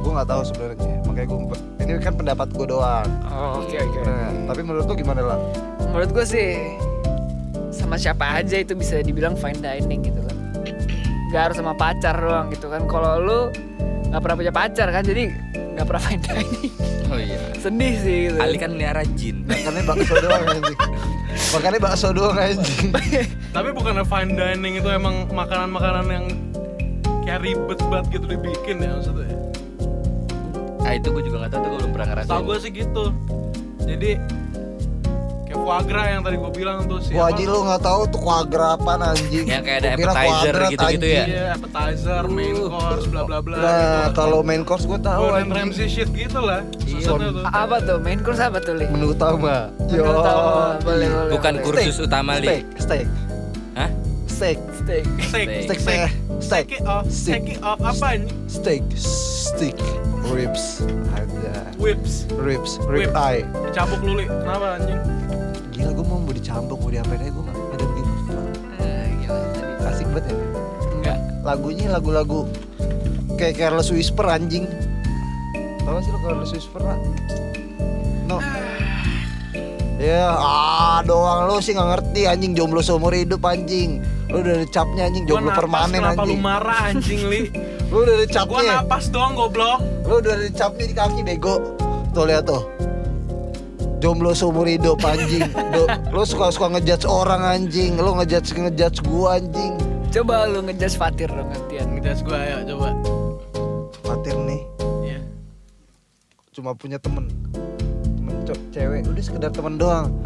Gue 0.04 0.12
nggak 0.12 0.28
tahu 0.28 0.42
sebenarnya. 0.44 0.96
Makanya 1.08 1.28
gue 1.30 1.58
ini 1.86 1.90
kan 2.02 2.14
pendapat 2.18 2.48
gue 2.52 2.66
doang. 2.68 3.08
Oh, 3.30 3.62
oke 3.62 3.76
oke. 3.78 4.00
Nah, 4.02 4.28
tapi 4.50 4.60
menurut 4.60 4.84
lu 4.84 4.94
gimana 4.98 5.22
lah? 5.24 5.38
Menurut 5.86 6.10
gue 6.12 6.26
sih 6.26 6.48
sama 7.86 8.02
siapa 8.02 8.42
aja 8.42 8.58
itu 8.58 8.74
bisa 8.74 8.98
dibilang 8.98 9.38
fine 9.38 9.62
dining 9.62 10.02
gitu 10.02 10.18
kan. 10.26 10.36
Gak 11.30 11.42
harus 11.50 11.56
sama 11.62 11.70
pacar 11.78 12.18
doang 12.18 12.50
gitu 12.50 12.66
kan. 12.66 12.82
Kalau 12.90 13.22
lu 13.22 13.40
nggak 14.10 14.20
pernah 14.26 14.36
punya 14.42 14.50
pacar 14.50 14.90
kan, 14.90 15.06
jadi 15.06 15.30
nggak 15.78 15.86
pernah 15.86 16.02
fine 16.10 16.22
dining. 16.26 16.74
Oh 17.06 17.18
iya. 17.22 17.38
Sedih 17.62 17.94
sih 18.02 18.16
gitu. 18.26 18.42
Ali 18.42 18.58
kan 18.58 18.74
melihara 18.74 19.06
jin. 19.14 19.46
Makannya 19.46 19.82
bakso 19.86 20.14
doang 20.18 20.44
anjing. 20.50 20.78
Makannya 21.54 21.78
bakso 21.78 22.08
doang 22.10 22.34
anjing. 22.34 22.90
Tapi 23.56 23.68
bukannya 23.70 24.02
fine 24.02 24.32
dining 24.34 24.74
itu 24.82 24.88
emang 24.90 25.30
makanan-makanan 25.30 26.06
yang 26.10 26.26
kayak 27.22 27.46
ribet 27.46 27.78
banget 27.86 28.18
gitu 28.18 28.26
dibikin 28.26 28.82
ya 28.82 28.98
maksudnya. 28.98 29.30
Ah 30.82 30.98
itu 30.98 31.14
gue 31.14 31.22
juga 31.22 31.46
nggak 31.46 31.52
tahu 31.54 31.60
tuh 31.62 31.70
gue 31.70 31.78
belum 31.86 31.92
pernah 31.94 32.08
ngerasain. 32.10 32.30
Tahu 32.34 32.42
gue 32.50 32.56
sih 32.58 32.70
gitu. 32.74 33.04
Jadi 33.86 34.10
gras 35.82 36.06
yang 36.08 36.22
tadi 36.22 36.36
gue 36.36 36.52
bilang 36.52 36.78
tuh 36.84 36.98
sih. 36.98 37.12
Wah, 37.12 37.28
Ji 37.28 37.44
lu 37.44 37.60
nggak 37.60 37.80
tahu 37.80 38.00
tuh 38.06 38.20
kuagra 38.20 38.74
apaan 38.74 39.02
anjing. 39.02 39.44
Yang 39.44 39.62
kayak 39.62 39.78
ada 39.78 39.88
Gua 39.88 39.94
appetizer 40.06 40.54
gitu-gitu 40.68 41.06
ya? 41.06 41.24
Iya, 41.24 41.44
appetizer, 41.52 42.22
main 42.26 42.56
course, 42.62 43.04
bla 43.06 43.22
bla 43.22 43.38
bla. 43.40 43.56
Nah, 43.56 43.72
gitu. 44.06 44.14
kalau 44.14 44.40
main 44.40 44.62
course 44.62 44.84
gue 44.84 44.98
tahu 44.98 45.22
Gordon. 45.26 45.48
Ramsay 45.48 45.86
shit 45.86 46.08
gitu 46.10 46.38
lah. 46.38 46.60
Susunnya 46.80 47.28
tuh. 47.30 47.42
A- 47.42 47.62
Apa 47.62 47.76
tuh? 47.80 47.98
Main 47.98 48.20
course 48.20 48.38
apa 48.38 48.58
tuh 48.58 48.74
li? 48.74 48.86
Menu 48.86 49.10
utama. 49.10 49.70
Menu 49.80 50.02
utama. 50.02 50.78
Boleh 50.80 51.06
boleh. 51.06 51.30
Bukan 51.30 51.52
boleh. 51.56 51.64
kursus 51.82 51.96
utama 51.98 52.32
li. 52.36 52.46
Steak, 52.46 52.64
steak, 52.78 53.06
Hah? 53.74 53.90
steak, 54.26 54.58
Steak. 54.76 55.04
Steak, 55.18 55.48
steak, 55.48 55.80
steak, 55.80 55.80
steak, 55.80 56.00
steak, 56.38 56.66
Take 56.68 56.74
it 56.74 56.84
off, 56.86 57.04
Steak. 57.08 57.42
it 57.48 57.60
off 57.60 57.80
apa 57.80 58.06
ini? 58.14 58.28
steak, 58.46 58.84
steak, 58.94 59.74
ribs, 60.28 60.84
aja, 61.10 61.54
Whips, 61.76 62.28
ribs, 62.36 62.76
rib 62.86 63.10
eye. 63.12 63.42
dicabuk 63.64 63.98
lu 64.00 64.14
li. 64.14 64.26
Kenapa 64.26 64.78
anjing? 64.78 65.00
Gila 65.86 66.02
gue 66.02 66.06
mau 66.10 66.18
mau 66.18 66.34
dicambuk 66.34 66.78
mau 66.82 66.90
diapain 66.90 67.22
aja 67.22 67.30
gue 67.30 67.42
nggak 67.46 67.78
ada 67.78 67.84
begini. 67.86 68.10
Eh, 68.82 69.06
gila 69.22 69.38
tadi. 69.54 69.86
Asik 69.86 70.06
banget 70.10 70.24
ya. 70.26 70.34
Enggak. 70.98 71.18
Lagunya 71.46 71.86
lagu-lagu 71.86 72.40
kayak 73.38 73.54
Careless 73.54 73.94
Whisper 73.94 74.26
anjing. 74.26 74.66
Gak 75.86 76.02
sih 76.02 76.10
lo 76.10 76.18
Careless 76.26 76.50
Whisper 76.50 76.82
lah? 76.82 76.98
No. 78.26 78.42
Ya, 80.02 80.26
ah 80.34 81.06
doang 81.06 81.46
lo 81.46 81.62
sih 81.62 81.70
nggak 81.70 81.86
ngerti 81.86 82.26
anjing 82.26 82.58
jomblo 82.58 82.82
seumur 82.82 83.14
hidup 83.14 83.46
anjing. 83.46 84.02
Lo 84.26 84.42
udah 84.42 84.58
ada 84.58 84.66
capnya 84.66 85.06
anjing 85.06 85.22
Gua 85.22 85.38
jomblo 85.38 85.54
napas, 85.54 85.60
permanen 85.62 85.98
kenapa 86.02 86.18
lu 86.18 86.34
anjing. 86.34 86.40
marah 86.42 86.80
anjing 86.90 87.20
li? 87.30 87.42
Lo 87.94 88.02
udah 88.02 88.14
ada 88.18 88.26
Gua 88.26 88.34
capnya. 88.34 88.74
napas 88.82 89.04
doang 89.06 89.38
goblok. 89.38 89.78
Lo 90.02 90.18
udah 90.18 90.34
ada 90.34 90.50
capnya 90.50 90.84
di 90.90 90.94
kaki 90.98 91.20
bego. 91.22 91.78
Tuh 92.10 92.26
lihat 92.26 92.42
tuh. 92.42 92.74
Jomblo 94.06 94.38
seumur 94.38 94.70
hidup 94.70 95.02
anjing. 95.02 95.50
Do, 95.74 95.90
lo 96.14 96.22
suka-suka 96.22 96.78
ngejudge 96.78 97.10
orang 97.10 97.42
anjing. 97.42 97.98
Lo 97.98 98.14
ngejudge 98.14 98.54
ngejudge 98.54 99.02
gua 99.02 99.42
anjing. 99.42 99.74
Coba 100.14 100.46
lu 100.46 100.62
ngejudge 100.62 100.94
Fatir 100.94 101.26
dong 101.26 101.50
gantian. 101.50 101.90
Ngejas 101.90 102.22
gua 102.22 102.38
ya 102.38 102.62
coba. 102.62 102.94
Fatir 104.06 104.38
nih 104.38 104.62
Iya. 105.02 105.18
cuma 106.54 106.70
punya 106.78 106.94
temen 107.02 107.26
temen 108.16 108.36
cewek 108.70 109.02
udah 109.02 109.22
sekedar 109.22 109.50
temen 109.50 109.74
doang 109.76 110.06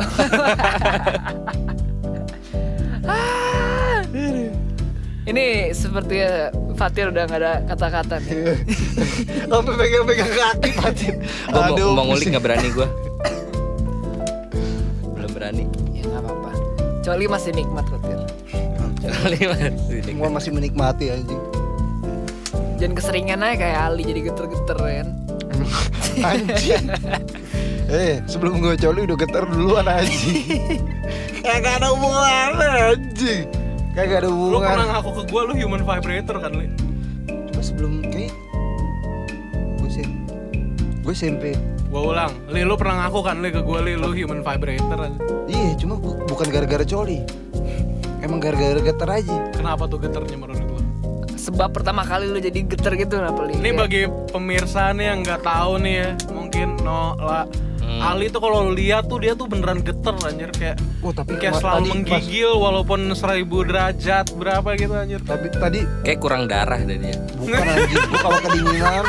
Ini 5.20 5.70
sepertinya 5.70 6.50
Fatir 6.74 7.14
udah 7.14 7.22
nggak 7.22 7.38
ada 7.38 7.62
kata-kata 7.70 8.18
nih. 8.18 8.50
sampai 9.52 9.74
pegang-pegang 9.78 10.32
kaki 10.32 10.70
Fatir 10.74 11.14
Gue 11.22 11.86
mau, 11.86 12.02
mau 12.02 12.04
ngulik 12.10 12.34
nggak 12.34 12.44
berani 12.44 12.68
gue. 12.74 12.88
Coli 17.10 17.26
masih 17.26 17.50
nikmat 17.50 17.82
Fatir. 17.90 18.22
Kali 19.02 19.38
masih. 19.42 19.98
semua 20.06 20.30
masih 20.30 20.54
menikmati 20.54 21.10
anjing 21.10 21.42
Jangan 22.78 22.94
keseringan 22.94 23.42
aja 23.42 23.56
kayak 23.58 23.78
Ali 23.82 24.06
jadi 24.06 24.30
geter-geter 24.30 24.78
kan. 24.78 25.08
anjing 26.30 26.86
eh 27.90 28.22
sebelum 28.30 28.62
gue 28.62 28.78
coli 28.78 29.02
udah 29.10 29.18
getar 29.18 29.42
duluan 29.50 29.90
anjing 29.90 30.78
kagak 31.46 31.82
ada 31.82 31.90
hubungan 31.90 32.50
anjing 32.62 33.50
kagak 33.98 34.22
ada 34.22 34.30
Lu 34.30 34.62
pernah 34.62 34.86
hubungan 34.86 34.86
ngaku 34.94 35.10
ke 35.10 35.22
gua 35.34 35.40
lu 35.50 35.52
human 35.58 35.82
vibrator 35.82 36.36
kan 36.38 36.52
li? 36.54 36.70
cuma 37.50 37.62
sebelum 37.62 38.06
kayak 38.06 38.30
gue 39.82 39.90
sih 39.90 40.06
gue 41.02 41.12
SMP 41.14 41.58
Gua 41.90 42.02
ulang, 42.08 42.30
li 42.46 42.62
lu 42.62 42.74
pernah 42.74 43.02
ngaku 43.02 43.18
kan 43.20 43.36
li 43.38 43.50
ke 43.50 43.60
gua 43.60 43.82
li 43.82 43.94
lu 43.94 44.10
human 44.10 44.40
vibrator 44.40 45.10
iya 45.44 45.74
cuma 45.74 45.94
bu- 45.94 46.22
bukan 46.24 46.46
gara-gara 46.48 46.84
coli 46.84 47.18
emang 48.20 48.38
gara-gara 48.38 48.78
getar 48.78 49.10
aja 49.12 49.36
Kenapa 49.50 49.84
tuh 49.84 49.98
geternya 49.98 50.36
menurut 50.36 50.62
lu? 50.62 50.78
Sebab 51.32 51.72
pertama 51.72 52.04
kali 52.04 52.24
lu 52.24 52.38
jadi 52.38 52.62
geter 52.62 52.94
gitu 52.94 53.18
kenapa 53.18 53.42
Li? 53.42 53.54
Ini 53.54 53.62
Kayak- 53.64 53.80
bagi 53.80 54.02
pemirsa 54.28 54.92
nih 54.92 55.06
yang 55.08 55.18
nggak 55.20 55.42
tahu 55.42 55.72
nih 55.78 55.94
ya, 55.96 56.08
mungkin 56.30 56.68
no 56.78 57.16
lah. 57.16 57.50
Hmm. 57.80 57.98
Ali 58.06 58.28
tuh 58.28 58.38
kalau 58.38 58.62
lu 58.62 58.72
lihat 58.72 59.08
tuh 59.08 59.18
dia 59.18 59.34
tuh 59.34 59.50
beneran 59.50 59.80
geter 59.80 60.14
anjir 60.14 60.46
kayak 60.52 60.78
Oh 61.00 61.10
tapi 61.10 61.34
kayak 61.34 61.58
selalu 61.58 61.74
tadi 61.74 61.82
pas- 61.82 61.90
menggigil 61.90 62.50
walaupun 62.54 63.00
seribu 63.12 63.66
derajat 63.66 64.30
berapa 64.32 64.78
gitu 64.78 64.94
anjir. 64.94 65.18
tapi 65.20 65.50
tadi 65.50 65.80
Kayak 66.00 66.18
kurang 66.18 66.46
darah 66.46 66.78
dari 66.78 67.02
dia. 67.02 67.18
bukan 67.34 67.50
anjing 67.58 67.98
gua 68.04 68.18
kalau 68.20 68.38
kedinginan 68.46 69.04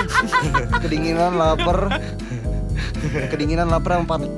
kedinginan 0.79 1.31
lapar 1.35 1.79
kedinginan 3.31 3.67
lapar 3.67 3.97
sama 3.99 4.05
panik. 4.05 4.31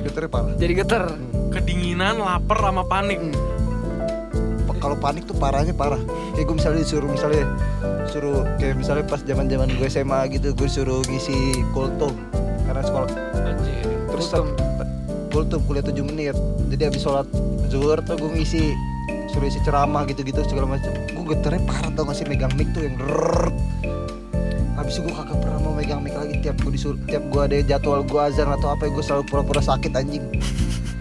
Getarnya 0.00 0.30
parah 0.30 0.52
jadi 0.56 0.72
geter. 0.80 1.04
Kedinginan, 1.50 2.22
lapar 2.22 2.58
sama 2.62 2.82
panik. 2.86 3.18
Pa- 4.64 4.78
kalau 4.78 4.96
panik 4.96 5.26
tuh 5.26 5.36
parahnya 5.36 5.74
parah. 5.74 5.98
Kayak 6.38 6.46
gue 6.46 6.56
misalnya 6.56 6.80
disuruh 6.86 7.10
misalnya 7.10 7.44
suruh 8.08 8.42
kayak 8.58 8.78
misalnya 8.78 9.04
pas 9.06 9.20
zaman 9.22 9.46
zaman 9.50 9.68
gue 9.76 9.88
SMA 9.90 10.20
gitu 10.34 10.54
gue 10.54 10.68
suruh 10.70 11.02
ngisi 11.10 11.66
kultum. 11.74 12.14
Karena 12.64 12.82
sekolah. 12.86 13.10
Anjir. 13.34 13.86
terus 14.10 14.26
kultum. 15.30 15.60
kuliah 15.66 15.84
7 15.84 16.00
menit. 16.06 16.36
Jadi 16.70 16.82
habis 16.86 17.02
sholat 17.02 17.26
zuhur 17.66 17.98
tuh 18.06 18.14
gue 18.18 18.30
ngisi 18.38 18.74
suruh 19.30 19.46
isi 19.46 19.62
ceramah 19.62 20.02
gitu-gitu 20.10 20.42
segala 20.42 20.74
macam 20.74 20.90
gue 20.90 21.24
geternya 21.34 21.62
parah 21.66 21.90
tau 21.94 22.02
gak 22.06 22.16
sih? 22.18 22.26
Megang 22.26 22.50
mic 22.58 22.70
tuh 22.74 22.86
yang 22.86 22.98
rrrr. 22.98 23.50
Habis 24.90 24.98
itu 24.98 25.06
gue 25.06 25.14
kagak 25.14 25.38
pernah 25.38 25.58
mau 25.60 25.70
megang 25.70 26.02
mic 26.02 26.10
lagi 26.12 26.34
tiap 26.42 26.58
gue 26.58 26.72
disuruh 26.74 26.98
tiap 27.06 27.22
gue 27.24 27.40
ada 27.40 27.56
jadwal 27.62 28.02
gue 28.02 28.20
azan 28.20 28.50
atau 28.50 28.74
apa 28.74 28.90
gue 28.90 28.98
selalu 29.00 29.22
pura-pura 29.22 29.62
sakit 29.62 29.94
anjing 29.94 30.26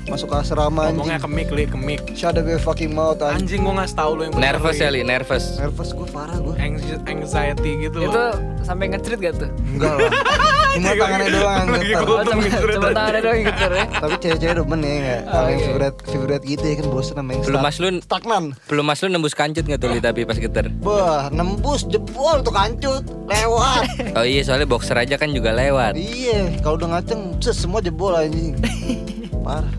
masuk 0.06 0.30
ke 0.30 0.38
asrama 0.38 0.86
anjing 0.86 1.02
Ngomongnya 1.02 1.18
ke 1.18 1.26
mic 1.28 1.50
li, 1.50 1.66
ke 1.66 1.74
mic. 1.76 2.02
shut 2.14 2.34
up 2.34 2.46
your 2.46 2.58
fucking 2.60 2.94
mouth 2.94 3.18
anjing 3.20 3.40
Anjing 3.40 3.60
gua 3.62 3.74
ngasih 3.76 3.94
tahu 3.96 4.12
lu 4.12 4.22
yang 4.24 4.34
bener, 4.36 4.46
Nervous 4.52 4.78
ya 4.78 4.90
li, 4.90 5.02
nervous. 5.02 5.58
nervous 5.58 5.90
gue 5.92 6.06
parah 6.08 6.38
gue 6.38 6.54
Anxi- 6.56 7.02
Anxiety 7.04 7.72
gitu 7.84 7.98
Itu 8.00 8.14
loh. 8.14 8.34
sampai 8.62 8.90
ngecerit 8.90 9.20
gak 9.20 9.34
tuh? 9.40 9.50
enggak 9.68 9.94
lah 9.96 10.10
cuma 10.70 10.92
tangannya 10.92 11.30
doang 11.30 11.66
yang 11.82 12.04
Lagi 12.06 12.40
getar 12.46 12.64
cuma, 12.70 12.90
tangannya 12.92 13.22
doang 13.22 13.38
yang 13.38 13.48
geter 13.50 13.72
ya. 13.72 13.86
tapi 13.90 14.14
cewek-cewek 14.18 14.56
demen 14.56 14.80
ya 14.80 14.94
nggak 14.96 15.22
kalau 15.26 15.48
yang 15.48 15.62
figurat 15.62 15.94
figurat 16.06 16.42
gitu 16.44 16.64
ya 16.64 16.76
kan 16.76 16.86
bosen 16.88 17.16
sama 17.16 17.30
yang 17.32 17.42
Belum 17.42 17.60
mas 17.60 17.78
lu 17.78 17.88
stagnan 18.00 18.44
belum 18.66 18.86
mas 18.86 19.00
lu 19.00 19.08
nembus 19.08 19.34
kancut 19.34 19.64
nggak 19.64 19.80
tuh 19.80 19.90
tapi 20.00 20.22
pas 20.24 20.38
geter? 20.38 20.66
Wah, 20.80 21.28
nembus 21.30 21.84
jebol 21.86 22.40
tuh 22.40 22.52
kancut, 22.52 23.04
lewat. 23.26 23.84
Oh 24.18 24.24
iya 24.24 24.42
soalnya 24.42 24.66
boxer 24.66 24.96
aja 24.96 25.16
kan 25.16 25.30
juga 25.30 25.52
lewat. 25.52 25.94
iya, 25.96 26.54
kalau 26.60 26.78
udah 26.78 26.98
ngaceng, 26.98 27.36
ses 27.40 27.56
semua 27.56 27.80
jebol 27.80 28.12
anjing. 28.12 28.56
Parah. 29.46 29.72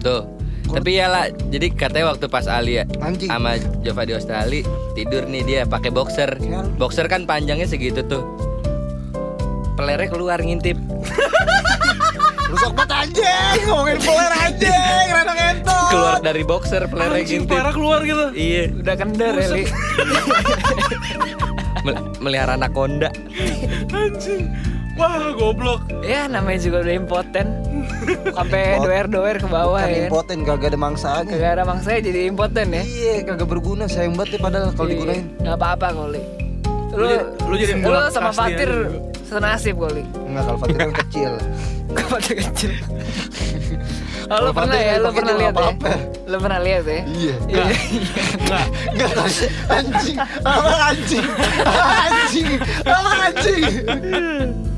Tuh. 0.00 0.22
Tapi 0.66 0.98
ya 0.98 1.06
lah, 1.06 1.30
jadi 1.46 1.70
katanya 1.70 2.10
waktu 2.10 2.26
pas 2.26 2.50
Ali 2.50 2.82
ya 2.82 2.84
Anjing. 2.98 3.30
sama 3.30 3.54
Jova 3.80 4.02
di 4.02 4.18
Australia 4.18 4.66
tidur 4.92 5.22
nih 5.24 5.42
dia 5.42 5.60
pakai 5.62 5.94
boxer. 5.94 6.34
Boxer 6.74 7.06
kan 7.06 7.22
panjangnya 7.22 7.70
segitu 7.70 8.02
tuh. 8.02 8.26
Pelernya 9.76 10.08
keluar 10.08 10.38
ngintip. 10.40 10.76
Rusak 12.46 12.72
banget 12.72 12.90
anjing, 12.96 13.58
ngomongin 13.66 13.98
peler 13.98 14.32
anjing, 14.38 15.06
rada 15.10 15.32
ngentot. 15.34 15.88
Keluar 15.90 16.18
dari 16.20 16.42
boxer 16.42 16.82
pelernya 16.86 17.20
Anjing 17.20 17.42
ngintip. 17.42 17.52
parah 17.52 17.72
keluar 17.72 18.00
gitu. 18.00 18.24
Iya, 18.32 18.62
Udah 18.72 18.94
kendor 18.94 19.34
ya 19.34 19.48
Li. 19.50 19.64
mel- 21.84 22.06
melihara 22.18 22.54
anaconda. 22.54 23.10
Anjing. 23.90 24.46
Wah, 24.96 25.28
goblok. 25.30 25.84
Ya 26.00 26.24
namanya 26.24 26.56
juga 26.58 26.80
udah 26.80 26.94
impoten. 26.96 27.46
Sampai 28.32 28.80
doer-doer 28.80 29.36
ke 29.36 29.44
bawah 29.44 29.82
Kan 29.82 29.92
ya. 29.92 30.08
impoten 30.08 30.36
gak 30.40 30.64
ada 30.64 30.78
mangsanya. 30.78 31.28
Kagak 31.28 31.52
ada 31.52 31.64
mangsanya 31.66 32.00
jadi 32.00 32.20
impoten 32.26 32.66
ya. 32.70 32.80
Iya, 32.80 33.14
kagak 33.26 33.44
berguna 33.46 33.84
sayang 33.84 34.16
banget 34.16 34.38
ya 34.38 34.40
padahal 34.40 34.72
kalau 34.72 34.88
digunain. 34.88 35.28
Nggak 35.36 35.52
apa-apa 35.54 35.86
kali. 35.92 36.20
Lu, 36.88 36.96
Lu 36.96 37.04
jadi- 37.04 37.26
lu 37.44 37.54
jadi 37.58 37.72
lu 37.76 37.84
bola 37.84 38.08
sama 38.08 38.30
Fatir 38.32 38.70
aja. 38.72 38.88
Senasib 39.26 39.74
kali. 39.82 40.02
Enggak 40.26 40.42
kalau 40.46 40.58
Fatir 40.62 40.78
kan 40.78 40.92
kecil. 41.04 41.32
Fatir 42.10 42.36
kecil. 42.40 42.72
Oh, 44.26 44.42
Kalau 44.42 44.50
pernah 44.50 44.74
ya, 44.74 44.98
pakai 44.98 45.14
pernah 45.14 45.34
lihat 45.38 45.54
ya? 45.54 45.70
Lu 46.26 46.36
pernah 46.42 46.58
lihat 46.58 46.84
ya? 46.90 47.00
Iya. 47.06 47.36
Iya. 47.46 47.64
Enggak. 48.42 48.66
Enggak 48.90 49.10
anjing. 49.70 50.18
Apa 50.42 50.72
anjing? 50.90 51.26
Anjing. 52.10 52.48
Apa 52.82 53.10
anjing? 53.30 53.62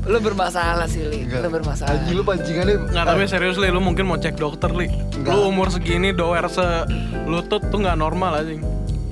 Lu 0.05 0.17
bermasalah 0.21 0.85
sih, 0.85 1.01
Li. 1.01 1.25
Enggak. 1.25 1.41
Lu 1.45 1.49
bermasalah. 1.49 1.97
Anjing 1.97 2.13
lu 2.13 2.21
pancingannya. 2.21 2.75
Nggak, 2.93 3.05
tapi 3.09 3.23
serius 3.25 3.57
li, 3.57 3.73
lu 3.73 3.81
mungkin 3.81 4.05
mau 4.05 4.21
cek 4.21 4.37
dokter 4.37 4.69
li. 4.69 4.85
Lu 5.25 5.49
umur 5.49 5.73
segini 5.73 6.13
doer 6.13 6.45
se 6.45 6.85
lutut 7.25 7.61
tuh 7.73 7.77
nggak 7.81 7.97
normal 7.97 8.41
anjing 8.41 8.61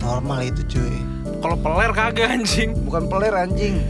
Normal 0.02 0.46
itu 0.46 0.62
cuy. 0.78 0.98
Kalau 1.38 1.58
peler 1.62 1.92
kagak 1.94 2.34
anjing 2.34 2.74
Bukan 2.86 3.10
peler 3.10 3.34
anjing. 3.34 3.82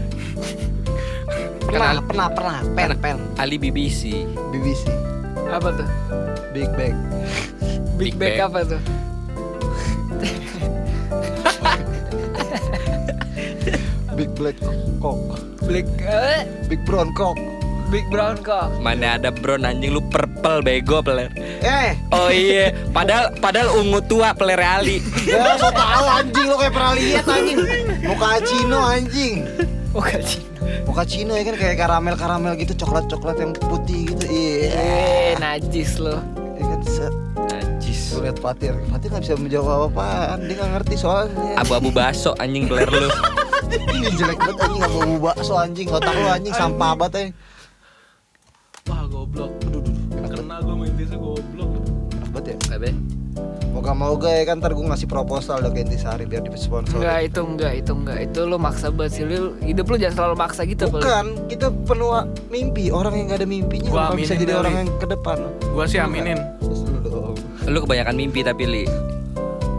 Pernah, 1.68 2.00
pernah, 2.00 2.28
pernah. 2.32 2.58
Pen, 2.72 2.90
pen. 2.96 3.16
Ali 3.36 3.60
BBC. 3.60 4.24
BBC. 4.48 4.88
Apa 5.52 5.68
tuh? 5.76 5.88
Big 6.56 6.72
Bag. 6.72 6.96
Big, 8.00 8.12
Big 8.12 8.14
Bag 8.16 8.32
Bag. 8.40 8.40
apa 8.48 8.60
tuh? 8.64 8.80
Big 14.16 14.32
Black 14.32 14.56
Cock. 14.98 15.20
Big 15.68 15.86
eh, 16.02 16.48
Big 16.72 16.80
Brown 16.88 17.12
Cock. 17.12 17.36
Big 17.88 18.04
Brown 18.12 18.36
kok. 18.44 18.68
Mana 18.84 19.16
ada 19.16 19.32
brown 19.32 19.64
anjing 19.64 19.96
lu 19.96 20.04
purple 20.12 20.60
bego 20.60 21.00
peler. 21.00 21.32
Eh, 21.64 21.96
Oh 22.12 22.28
iya, 22.28 22.72
padahal 22.92 23.32
padahal 23.40 23.80
ungu 23.80 24.04
tua 24.04 24.36
peler 24.36 24.60
Ali. 24.60 25.00
ya 25.28 25.56
so 25.56 25.72
tau 25.72 26.04
anjing 26.04 26.48
lu 26.48 26.56
kayak 26.60 26.72
pernah 26.72 26.92
lihat 26.96 27.24
anjing. 27.24 27.58
Muka 28.04 28.44
Cino 28.44 28.80
anjing. 28.84 29.36
Muka 29.92 30.20
Cino 30.20 30.47
ya 31.36 31.44
kan 31.44 31.56
kayak 31.60 31.76
karamel-karamel 31.76 32.52
gitu, 32.56 32.72
coklat-coklat 32.84 33.36
yang 33.38 33.52
putih 33.54 34.08
gitu. 34.08 34.24
Iya. 34.26 34.72
Eh, 34.72 35.32
najis 35.36 36.00
lo. 36.00 36.18
Ya 36.56 36.64
kan 36.64 36.80
set. 36.82 37.14
Najis. 37.36 38.00
Gue 38.16 38.26
liat 38.26 38.38
Fatir, 38.40 38.74
Fatir 38.90 39.08
gak 39.12 39.22
bisa 39.22 39.34
menjawab 39.38 39.92
apa-apaan, 39.92 40.48
dia 40.48 40.54
gak 40.58 40.70
ngerti 40.80 40.94
soalnya 40.98 41.54
Abu-abu 41.60 41.92
baso 41.92 42.34
anjing 42.40 42.66
peler 42.66 42.88
lu. 42.88 43.08
Ini 43.68 44.08
jelek 44.16 44.38
banget 44.40 44.64
anjing, 44.64 44.80
mau 44.80 45.16
bakso 45.30 45.54
anjing, 45.60 45.86
otak 45.92 46.16
lu 46.16 46.26
anjing, 46.26 46.54
sampah 46.56 46.96
banget 46.96 47.36
Wah 48.88 49.04
goblok 49.04 49.67
Moga-moga 53.88 54.28
ya 54.28 54.44
kan 54.44 54.60
ntar 54.60 54.76
gue 54.76 54.84
ngasih 54.84 55.08
proposal 55.08 55.64
udah 55.64 55.72
ke 55.72 55.80
Intisari 55.80 56.28
biar 56.28 56.44
di 56.44 56.52
sponsor 56.60 57.00
Enggak, 57.00 57.24
itu 57.24 57.40
enggak, 57.40 57.72
itu 57.72 57.92
enggak. 57.96 58.18
Itu 58.20 58.44
lu 58.44 58.60
maksa 58.60 58.92
banget 58.92 59.12
sih. 59.16 59.24
Lu, 59.24 59.56
hidup 59.64 59.88
lu 59.88 59.96
jangan 59.96 60.14
selalu 60.20 60.34
maksa 60.36 60.60
gitu. 60.68 60.92
Bukan, 60.92 61.48
kita 61.48 61.72
penuh 61.88 62.12
mimpi, 62.52 62.92
orang 62.92 63.16
yang 63.16 63.32
gak 63.32 63.40
ada 63.40 63.48
mimpinya 63.48 63.88
Gua 63.88 64.12
bisa 64.12 64.36
jadi 64.36 64.60
orang 64.60 64.84
yang 64.84 64.88
ke 65.00 65.08
depan 65.08 65.40
Gua 65.72 65.88
sih 65.88 65.96
aminin 65.96 66.36
Lu 67.64 67.80
kebanyakan 67.80 68.12
mimpi 68.12 68.44
tapi 68.44 68.68
li 68.68 68.84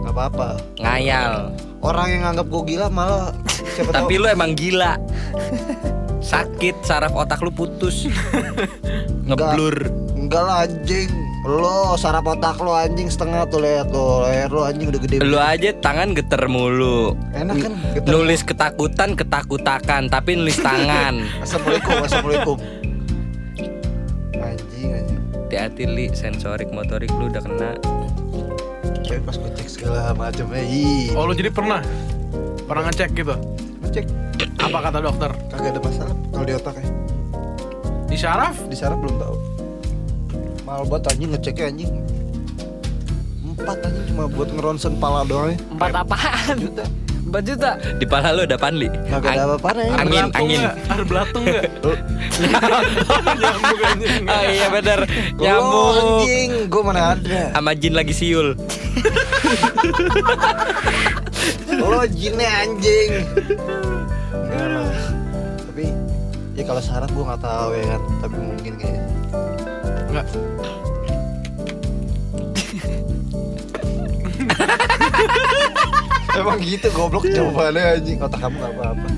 gak 0.02 0.10
apa-apa 0.10 0.58
ngayal. 0.82 1.54
Orang 1.78 2.10
yang 2.10 2.26
nganggap 2.26 2.50
gue 2.50 2.62
gila 2.66 2.90
malah 2.90 3.30
siapa 3.62 3.94
Tapi 3.94 4.18
tahu 4.18 4.26
lu 4.26 4.26
emang 4.26 4.58
gila. 4.58 4.98
Sakit 6.18 6.82
saraf 6.82 7.14
otak 7.14 7.46
lu 7.46 7.54
putus. 7.54 8.10
Ngeblur. 9.30 9.86
Enggak 10.18 10.42
lah 10.42 10.66
anjing 10.66 11.19
Lo 11.40 11.96
saraf 11.96 12.20
otak 12.22 12.60
lo 12.60 12.76
anjing 12.76 13.08
setengah 13.08 13.48
tuh 13.48 13.64
lihat 13.64 13.88
lo 13.88 14.28
Leher 14.28 14.52
lo 14.52 14.60
anjing 14.60 14.92
udah 14.92 15.00
gede 15.00 15.24
Lu 15.24 15.40
aja 15.40 15.72
tangan 15.72 16.12
geter 16.12 16.44
mulu. 16.46 17.16
Enak 17.32 17.56
kan? 17.58 17.72
Geter. 17.96 18.10
Nulis 18.12 18.44
ketakutan 18.44 19.16
ketakutakan 19.16 20.06
tapi 20.06 20.36
nulis 20.36 20.60
tangan. 20.66 21.24
Assalamualaikum, 21.40 21.96
assalamualaikum. 22.04 22.56
Anjing, 24.36 24.88
anjing. 24.92 25.20
Hati-hati 25.48 25.84
li 25.88 26.06
sensorik 26.12 26.68
motorik 26.70 27.08
lu 27.16 27.26
udah 27.26 27.40
kena. 27.40 27.72
Tapi 29.00 29.18
pas 29.24 29.34
gue 29.34 29.50
cek 29.56 29.66
segala 29.66 30.12
macam 30.12 30.46
eh, 30.52 30.62
ih. 30.62 31.16
Oh 31.16 31.24
lu 31.24 31.32
jadi 31.32 31.48
pernah? 31.48 31.80
Pernah 32.62 32.86
ngecek 32.86 33.16
gitu? 33.16 33.34
Ngecek 33.82 34.04
Apa 34.60 34.78
kata 34.86 35.02
dokter? 35.02 35.32
kagak 35.50 35.72
ada 35.74 35.80
masalah 35.80 36.14
kalau 36.30 36.44
di 36.44 36.52
otaknya. 36.54 36.86
Di 38.06 38.14
saraf? 38.14 38.54
Di 38.68 38.76
saraf 38.76 39.00
belum 39.00 39.16
tahu. 39.16 39.36
Mahal 40.70 40.86
banget 40.86 41.04
anjing 41.10 41.30
ngeceknya 41.34 41.64
anjing. 41.66 41.90
Empat 43.42 43.78
anjing 43.82 44.04
cuma 44.14 44.24
buat 44.30 44.48
ngeronsen 44.54 44.94
pala 45.02 45.26
doang 45.26 45.50
ya. 45.50 45.58
Empat 45.74 45.90
apaan? 45.98 46.56
Juta. 46.62 46.84
Empat 47.26 47.42
juta. 47.42 47.70
Di 47.98 48.06
pala 48.06 48.30
lu 48.38 48.46
ada 48.46 48.54
pan 48.54 48.78
li? 48.78 48.86
Kagak 49.10 49.34
ada 49.34 49.50
apa-apaan 49.50 49.82
ya. 49.82 49.90
Angin, 49.98 50.26
angin. 50.30 50.62
nggak? 50.62 50.76
Ada 50.94 51.02
belatung 51.10 51.42
nggak? 51.42 51.64
Nyambung 53.42 53.80
anjing 53.82 54.22
Oh 54.30 54.42
iya 54.46 54.66
bener 54.70 55.00
Lo 55.10 55.42
Nyambung 55.42 55.90
anjing, 55.98 56.48
gue 56.70 56.82
mana 56.86 57.02
ada. 57.18 57.42
Sama 57.50 57.70
jin 57.74 57.94
lagi 57.98 58.14
siul 58.14 58.54
Lo 61.82 62.06
jinnya 62.14 62.46
anjing. 62.62 63.10
Enggak. 64.54 64.86
Tapi 65.66 65.84
ya 66.54 66.62
kalau 66.62 66.78
saraf 66.78 67.10
gue 67.10 67.24
nggak 67.26 67.42
tahu 67.42 67.68
ya 67.74 67.84
kan. 67.90 68.02
Tapi 68.22 68.36
mungkin 68.38 68.72
kayaknya. 68.78 69.10
Enggak 70.10 70.26
Emang 76.40 76.58
gitu 76.62 76.88
goblok 76.94 77.26
jawabannya 77.28 78.00
anjing 78.00 78.18
otak 78.22 78.40
kamu 78.40 78.56
gak 78.62 78.72
apa-apa. 78.72 79.08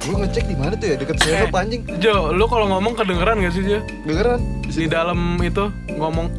Gue 0.00 0.16
ngecek 0.26 0.44
di 0.46 0.56
mana 0.56 0.74
tuh 0.78 0.86
ya 0.94 0.96
deket 1.00 1.16
serep 1.22 1.54
anjing. 1.54 1.82
Jo, 1.98 2.30
lu 2.30 2.46
kalau 2.46 2.68
ngomong 2.70 2.94
kedengeran 2.94 3.42
gak 3.42 3.52
sih 3.56 3.62
Jo? 3.66 3.80
Dengeran? 4.06 4.40
Di 4.70 4.86
dalam 4.86 5.42
itu 5.42 5.72
ngomong 5.98 6.30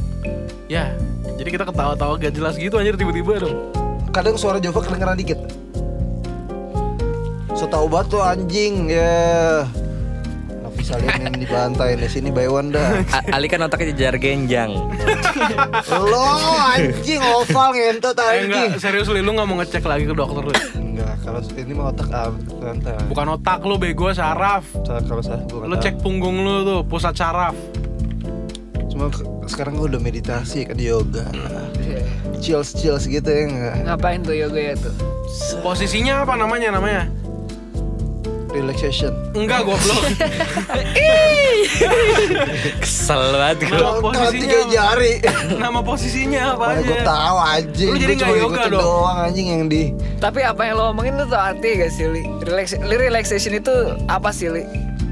Ya, 0.72 0.96
jadi 1.36 1.50
kita 1.52 1.68
ketawa-tawa 1.68 2.16
gak 2.16 2.32
jelas 2.32 2.56
gitu 2.56 2.80
anjir 2.80 2.96
tiba-tiba 2.96 3.44
dong 3.44 3.76
Kadang 4.12 4.36
suara 4.36 4.60
Jova 4.60 4.84
kedengeran 4.84 5.16
dikit. 5.16 5.40
So 7.56 7.64
tau 7.72 7.88
banget 7.88 8.12
tuh 8.12 8.20
anjing 8.20 8.92
ya. 8.92 9.64
Nggak 9.64 9.81
bisa 10.92 11.00
lihat 11.00 11.24
yang 11.24 11.40
dibantai 11.40 11.96
nih 11.96 12.10
sini 12.12 12.30
by 12.30 12.52
one 12.52 12.68
dah. 12.68 13.00
A- 13.16 13.32
Ali 13.32 13.48
kan 13.48 13.64
otaknya 13.64 13.96
jejar 13.96 14.20
genjang 14.20 14.76
Lo 15.88 16.28
anjing 16.68 17.24
oval 17.24 17.72
ngentot 17.72 18.12
Eh 18.14 18.28
anjing. 18.44 18.52
enggak, 18.68 18.76
serius 18.76 19.08
lu, 19.08 19.16
lu 19.18 19.32
gak 19.32 19.48
mau 19.48 19.56
ngecek 19.56 19.88
lagi 19.88 20.04
ke 20.04 20.12
dokter 20.12 20.44
lu 20.44 20.52
Enggak, 20.76 21.16
kalau 21.24 21.40
ini 21.56 21.72
mah 21.72 21.96
otak 21.96 22.12
am, 22.12 22.34
santai. 22.60 23.00
Bukan 23.08 23.26
otak 23.32 23.64
lu 23.64 23.80
bego, 23.80 24.12
saraf 24.12 24.68
Sa- 24.84 25.00
Kalau 25.00 25.24
saya 25.24 25.40
gue 25.48 25.64
Lu 25.64 25.76
cek 25.78 26.04
punggung 26.04 26.36
lu 26.38 26.68
tuh, 26.68 26.84
pusat 26.84 27.16
saraf 27.16 27.56
Cuma 28.92 29.08
sekarang 29.48 29.80
gue 29.80 29.88
udah 29.88 30.02
meditasi 30.02 30.64
kan 30.66 30.76
yoga. 30.76 31.24
Iya. 31.80 32.04
Chills 32.38 32.76
chills 32.76 33.08
gitu 33.08 33.24
ya 33.26 33.48
enggak. 33.48 33.76
Ngapain 33.86 34.20
tuh 34.20 34.36
yoga 34.36 34.60
ya 34.60 34.76
tuh? 34.76 34.92
Posisinya 35.62 36.22
apa 36.22 36.36
namanya 36.36 36.76
namanya? 36.76 37.08
Relaxation. 38.50 39.16
Enggak 39.32 39.64
goblok 39.64 40.04
Kesel 42.82 43.22
banget 43.34 43.58
gue 43.66 43.80
posisinya 44.00 44.32
tiga 44.34 44.60
jari. 44.68 45.14
Nama 45.56 45.80
posisinya 45.82 46.42
apa 46.54 46.66
Mana 46.68 46.74
aja? 46.78 46.88
gue 46.88 47.00
tahu 47.02 47.38
anjing. 47.40 47.90
Lu 47.90 47.98
jadi 47.98 48.14
nggak 48.16 48.32
yoga 48.38 48.62
dong? 48.68 48.84
doang 48.84 49.18
anjing 49.24 49.48
yang 49.48 49.64
di. 49.68 49.84
Tapi 50.18 50.40
apa 50.44 50.62
yang 50.64 50.76
lo 50.78 50.92
omongin 50.92 51.16
lu 51.16 51.26
tuh 51.26 51.40
arti 51.40 51.80
gak 51.80 51.92
sih, 51.92 52.06
Li? 52.06 52.24
Relax, 52.44 52.78
Li, 52.78 52.96
relaxation 52.96 53.54
itu 53.54 53.74
apa 54.06 54.30
sih, 54.30 54.48
Li? 54.48 54.64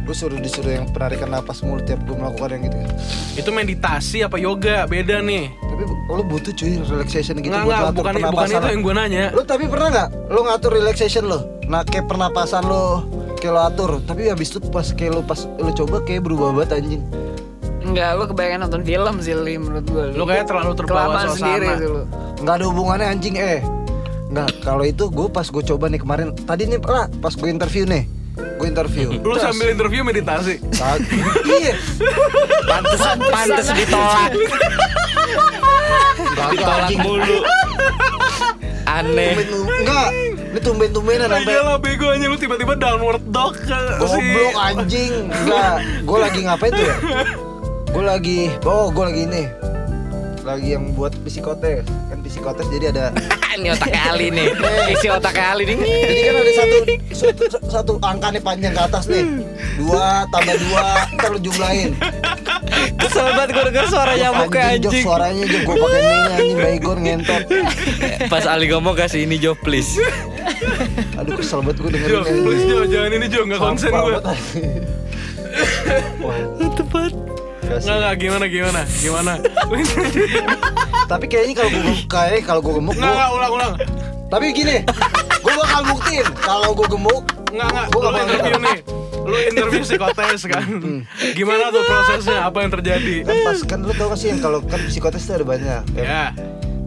Gue 0.04 0.12
suruh 0.12 0.38
disuruh 0.38 0.74
yang 0.74 0.90
penarikan 0.90 1.30
napas 1.30 1.62
mulu 1.62 1.80
tiap 1.80 2.02
gue 2.02 2.14
melakukan 2.14 2.58
yang 2.58 2.64
gitu. 2.66 2.78
Itu 3.38 3.50
meditasi 3.50 4.26
apa 4.26 4.36
yoga? 4.36 4.84
Beda 4.84 5.22
nih 5.22 5.54
Tapi 5.54 5.84
lo 5.86 6.24
butuh 6.24 6.50
cuy 6.52 6.82
relaxation 6.82 7.38
gitu 7.38 7.54
Enggak, 7.54 7.94
buat 7.94 7.94
bukan, 7.94 7.94
bukan 7.94 8.14
pernapasan. 8.18 8.58
itu 8.58 8.68
yang 8.68 8.82
gue 8.82 8.94
nanya 8.96 9.24
Lo 9.32 9.46
tapi 9.46 9.70
pernah 9.70 9.88
nggak 9.88 10.08
lo 10.28 10.40
ngatur 10.44 10.72
relaxation 10.74 11.24
lo? 11.24 11.40
Nah 11.64 11.86
kayak 11.86 12.10
pernapasan 12.10 12.66
lo 12.66 13.06
kayak 13.40 13.54
lo 13.54 13.62
atur. 13.64 13.92
Tapi 14.02 14.28
habis 14.28 14.50
itu 14.50 14.60
pas 14.62 14.86
kayak 14.86 15.12
lo 15.12 15.22
pas 15.22 15.48
lo 15.50 15.72
coba 15.74 16.00
kayak 16.02 16.22
berubah 16.22 16.54
banget 16.54 16.72
anjing. 16.78 17.04
Enggak, 17.80 18.10
lu 18.14 18.28
kebanyakan 18.28 18.60
nonton 18.62 18.84
film 18.84 19.16
sih, 19.18 19.34
Li, 19.34 19.56
menurut 19.56 19.82
gue. 19.84 20.06
Lu 20.14 20.24
kayak 20.24 20.46
terlalu 20.46 20.76
terbawa 20.76 21.00
Kelamaan 21.10 21.26
suasana. 21.26 21.40
sendiri 21.40 21.68
tuh 21.76 21.90
lu. 21.90 22.04
Nggak 22.40 22.54
ada 22.54 22.66
hubungannya 22.68 23.08
anjing 23.10 23.36
eh. 23.36 23.60
Nggak 24.30 24.50
kalau 24.62 24.84
itu 24.84 25.04
gue 25.08 25.28
pas 25.28 25.42
gue 25.44 25.64
coba 25.66 25.86
nih 25.88 25.98
kemarin 25.98 26.28
tadi 26.38 26.64
nih 26.64 26.78
lah 26.80 27.10
pas 27.18 27.34
gue 27.34 27.50
interview 27.50 27.84
nih 27.84 28.06
gue 28.38 28.68
interview. 28.68 29.10
Lu 29.26 29.34
Terus- 29.34 29.42
sambil 29.42 29.68
interview 29.70 30.00
meditasi 30.02 30.62
Saat- 30.70 31.02
iya. 31.58 31.74
Pantes, 32.64 33.00
pantes 33.26 33.68
ditolak 33.74 34.32
Kagak, 36.30 36.50
Ditolak 36.54 36.80
anjing. 36.86 37.00
mulu 37.02 37.38
aneh. 38.86 39.34
Enggak, 39.82 40.10
ini 40.50 40.60
tumben-tumbenan 40.60 41.30
Nah, 41.30 41.38
sampai 41.40 41.54
iyalah 41.54 41.78
bego 41.78 42.08
aja 42.10 42.26
lu 42.26 42.38
tiba-tiba 42.38 42.74
downward 42.74 43.22
dog 43.30 43.54
goblok 44.02 44.54
anjing. 44.58 45.30
Enggak, 45.30 45.76
gue 46.02 46.18
lagi 46.18 46.40
ngapain 46.46 46.72
tuh 46.74 46.84
ya? 46.84 46.96
Gue 47.90 48.04
lagi, 48.06 48.40
oh 48.66 48.90
gue 48.90 49.04
lagi 49.06 49.22
ini 49.30 49.44
lagi 50.50 50.74
yang 50.74 50.98
buat 50.98 51.14
psikotes 51.22 51.86
kan 52.10 52.18
psikotes 52.26 52.66
jadi 52.74 52.90
ada 52.90 53.06
Ini 53.60 53.76
otak 53.76 53.92
kali 53.92 54.32
nih. 54.32 54.48
Isi 54.96 55.08
otak 55.12 55.36
kali 55.36 55.68
nih. 55.68 55.78
jadi 55.84 56.22
kan 56.24 56.34
ada 56.34 56.52
satu 56.56 56.78
satu, 57.12 57.44
satu 57.70 57.92
angka 58.02 58.32
nih 58.34 58.42
panjang 58.42 58.74
ke 58.74 58.82
atas 58.82 59.06
nih 59.12 59.46
dua 59.78 60.24
tambah 60.32 60.56
dua 60.58 60.86
ntar 61.20 61.30
lu 61.36 61.40
jumlahin 61.44 61.94
Kesel 63.20 63.36
banget 63.36 63.50
gue 63.52 63.64
denger 63.68 63.86
suara 63.86 64.12
nyamuknya 64.16 64.48
Jok, 64.56 64.72
anjing. 64.88 65.04
suaranya 65.04 65.44
jok 65.46 65.62
gue 65.62 65.76
pakai 65.76 66.00
ini 66.00 66.16
anjing 66.16 66.58
baygon 66.58 66.98
ngentot. 67.02 67.44
Pas 68.26 68.46
Ali 68.46 68.66
ngomong 68.68 68.96
kasih 68.96 69.20
ini 69.22 69.36
job 69.36 69.60
please. 69.60 70.00
aduh 71.14 71.36
kesel 71.36 71.60
banget 71.60 71.78
gue 71.78 71.92
dengerin 71.92 72.10
Jo, 72.10 72.20
please 72.42 72.64
Jo, 72.64 72.78
jangan 72.86 73.12
ini 73.12 73.28
Jo, 73.28 73.40
nggak 73.44 73.60
konsen 73.60 73.92
gue 73.92 74.14
Wah, 76.20 76.40
Tepat. 76.72 77.12
Nggak, 77.62 77.80
nggak, 77.84 78.14
gimana, 78.18 78.46
gimana, 78.48 78.82
gimana? 78.98 79.34
Tapi 81.12 81.26
kayaknya 81.28 81.54
kalau 81.58 81.70
gue 81.70 81.84
kayak 82.08 82.40
kalau 82.42 82.62
gue 82.62 82.74
gemuk 82.74 82.96
Nggak, 82.96 83.04
gue 83.04 83.20
nggak, 83.20 83.32
ulang, 83.36 83.52
ulang. 83.52 83.74
Tapi 84.28 84.46
gini 84.54 84.78
gue 85.36 85.54
bakal 85.56 85.82
buktiin 85.88 86.28
kalau 86.40 86.72
gue 86.72 86.88
gemuk 86.88 87.24
Nggak, 87.50 87.68
nggak, 87.68 87.86
Gua 87.90 88.00
lu 88.00 88.08
nggak 88.08 88.24
interview 88.24 88.54
bakal- 88.54 88.64
nih 88.64 88.78
Lu 89.30 89.38
interview 89.38 89.82
psikotes 89.86 90.42
kan 90.50 90.66
Gimana 91.38 91.70
tuh 91.70 91.86
prosesnya, 91.86 92.50
apa 92.50 92.66
yang 92.66 92.72
terjadi 92.74 93.16
kan 93.24 93.36
pas 93.46 93.58
kan 93.64 93.80
lu 93.86 93.94
tau 93.94 94.10
gak 94.10 94.20
sih 94.20 94.34
yang 94.34 94.42
kalau 94.42 94.60
kan 94.66 94.82
psikotes 94.90 95.24
tuh 95.24 95.38
ada 95.40 95.46
banyak 95.46 95.82
ya. 95.94 96.04
Ya, 96.04 96.24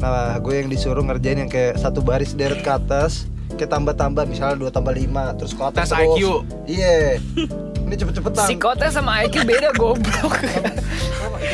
Nah, 0.02 0.35
gue 0.42 0.55
yang 0.59 0.66
disuruh 0.66 1.07
ngerjain 1.07 1.46
yang 1.46 1.50
kayak 1.50 1.78
satu 1.78 2.02
baris 2.02 2.35
deret 2.35 2.59
ke 2.59 2.66
atas, 2.74 3.31
kayak 3.55 3.70
tambah-tambah 3.70 4.26
misalnya 4.26 4.59
2 4.59 4.74
tambah 4.74 4.90
5 4.90 5.38
terus 5.38 5.52
ke 5.55 5.62
atas 5.62 5.87
Tes 5.87 5.90
terus. 5.94 6.18
IQ. 6.18 6.22
Iya. 6.66 7.22
Ini 7.87 7.94
cepet-cepetan. 7.94 8.46
Psikotes 8.50 8.90
sama 8.98 9.22
IQ 9.22 9.46
beda 9.46 9.70
goblok. 9.78 10.35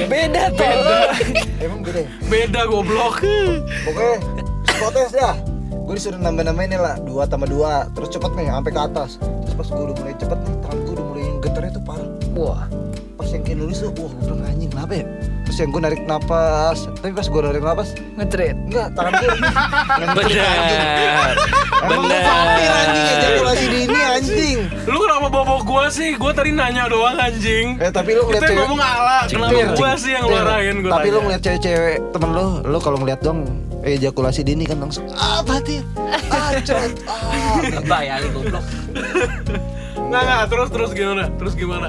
beda 0.08 0.42
tuh. 0.56 1.04
Emang 1.60 1.84
beda. 1.84 2.00
ya? 2.00 2.08
beda 2.24 2.60
goblok 2.72 3.20
Pokoknya 3.84 4.16
psikotes 4.64 5.10
dah. 5.12 5.57
Gue 5.88 5.96
disuruh 5.96 6.20
nambah-nambahin 6.20 6.76
nih 6.76 6.80
lah 6.84 7.00
2 7.00 7.32
tambah 7.32 7.48
2 7.48 7.96
terus 7.96 8.12
cepet 8.12 8.28
nih 8.36 8.52
sampai 8.52 8.72
ke 8.76 8.80
atas. 8.92 9.16
Terus 9.16 9.54
pas 9.56 9.68
gue 9.72 9.84
udah 9.88 9.96
mulai 9.96 10.14
cepet 10.20 10.38
nih, 10.44 10.54
tangan 10.60 10.78
gue 10.84 10.92
udah 10.92 11.06
mulai 11.08 11.24
getarnya 11.40 11.70
tuh 11.72 11.84
parah. 11.88 12.08
Wah. 12.36 12.68
Pas 13.16 13.28
yang 13.32 13.40
kayak 13.40 13.56
nulis 13.56 13.80
tuh, 13.80 13.88
wah 13.96 14.12
gue 14.12 14.20
bilang 14.20 14.44
anjing 14.44 14.68
kenapa 14.68 14.92
ya? 15.00 15.04
Terus 15.48 15.56
yang 15.64 15.70
gue 15.72 15.80
narik 15.80 16.02
napas, 16.04 16.78
tapi 17.00 17.12
pas 17.16 17.24
gue 17.24 17.40
narik 17.40 17.64
napas, 17.64 17.88
Ngetrit. 18.20 18.56
enggak, 18.68 18.92
tangan 18.92 19.12
gue 19.16 19.28
ngentot 19.96 20.28
lu 21.80 22.02
vampir 22.02 22.70
anjing 22.70 23.06
ejakulasi 23.08 23.66
dini 23.68 23.98
anjing. 24.00 24.58
Lu 24.84 24.98
kenapa 24.98 25.26
bawa 25.28 25.56
gua 25.60 25.84
sih? 25.88 26.10
Gua 26.14 26.32
tadi 26.32 26.50
nanya 26.50 26.88
doang 26.88 27.14
anjing 27.14 27.76
Eh 27.76 27.88
tapi 27.88 28.12
lu 28.12 28.24
ngeliat 28.24 28.42
cewek 28.42 28.58
ngomong 28.58 28.80
ala, 28.80 29.18
kenapa 29.24 29.60
gua 29.72 29.92
sih 29.94 30.10
yang 30.10 30.24
luarain 30.24 30.76
gua 30.80 30.90
Tapi 30.96 31.08
lu 31.08 31.18
ngeliat 31.20 31.40
cewek-cewek 31.40 31.96
temen 32.10 32.30
lu 32.30 32.46
Lu 32.64 32.78
kalau 32.78 32.96
ngeliat 32.96 33.20
dong 33.20 33.46
ejakulasi 33.80 34.42
dini 34.42 34.64
kan 34.64 34.78
langsung 34.78 35.06
Ah 35.12 35.38
batin 35.40 35.84
Ah 36.28 36.56
cret 36.58 36.92
Ah 37.04 37.60
Lebay 37.62 38.06
Ali 38.08 38.28
goblok. 38.28 38.64
Nggak, 40.00 40.22
nggak, 40.24 40.40
terus, 40.48 40.68
terus 40.70 40.90
gimana? 40.92 41.28
Terus 41.36 41.52
gimana? 41.52 41.88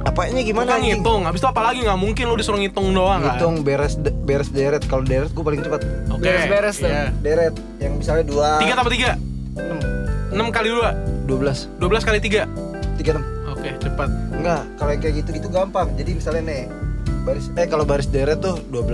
Apanya 0.00 0.40
gimana 0.40 0.66
Kan 0.66 0.80
anjing? 0.80 0.98
ngitung, 0.98 1.20
habis 1.22 1.38
itu 1.38 1.48
apa 1.48 1.60
lagi? 1.60 1.84
Nggak 1.84 2.00
mungkin 2.00 2.24
lu 2.24 2.34
disuruh 2.34 2.56
ngitung 2.56 2.90
doang 2.90 3.20
kan? 3.20 3.36
Ngitung 3.36 3.54
beres 3.60 3.94
beres 4.00 4.48
deret 4.48 4.82
Kalau 4.82 5.04
deret 5.04 5.28
gue 5.28 5.44
paling 5.44 5.60
cepat 5.60 5.84
Oke, 6.08 6.22
Beres-beres 6.22 6.76
tuh. 6.80 6.88
iya. 6.88 7.12
Deret 7.14 7.52
Yang 7.76 7.92
misalnya 7.94 8.24
dua 8.24 8.48
Tiga 8.58 8.72
tambah 8.74 8.88
tiga? 8.90 9.10
Enam, 9.60 9.78
Enam 10.30 10.46
kali 10.48 10.68
dua? 10.68 10.90
Dua 11.24 11.38
belas 11.38 11.66
Dua 11.76 11.88
belas 11.88 12.02
kali 12.02 12.18
tiga? 12.18 12.46
Tiga 12.94 13.14
enam 13.14 13.24
Oke, 13.48 13.74
cepat 13.76 14.08
Enggak 14.30 14.62
Kalau 14.74 14.90
yang 14.90 15.00
kayak 15.00 15.14
gitu-gitu 15.18 15.48
gampang 15.48 15.88
Jadi 15.94 16.10
misalnya 16.14 16.42
nih 16.44 16.62
baris 17.20 17.52
eh 17.52 17.66
kalau 17.66 17.84
baris 17.84 18.08
deret 18.08 18.40
tuh 18.40 18.56
12 18.64 18.88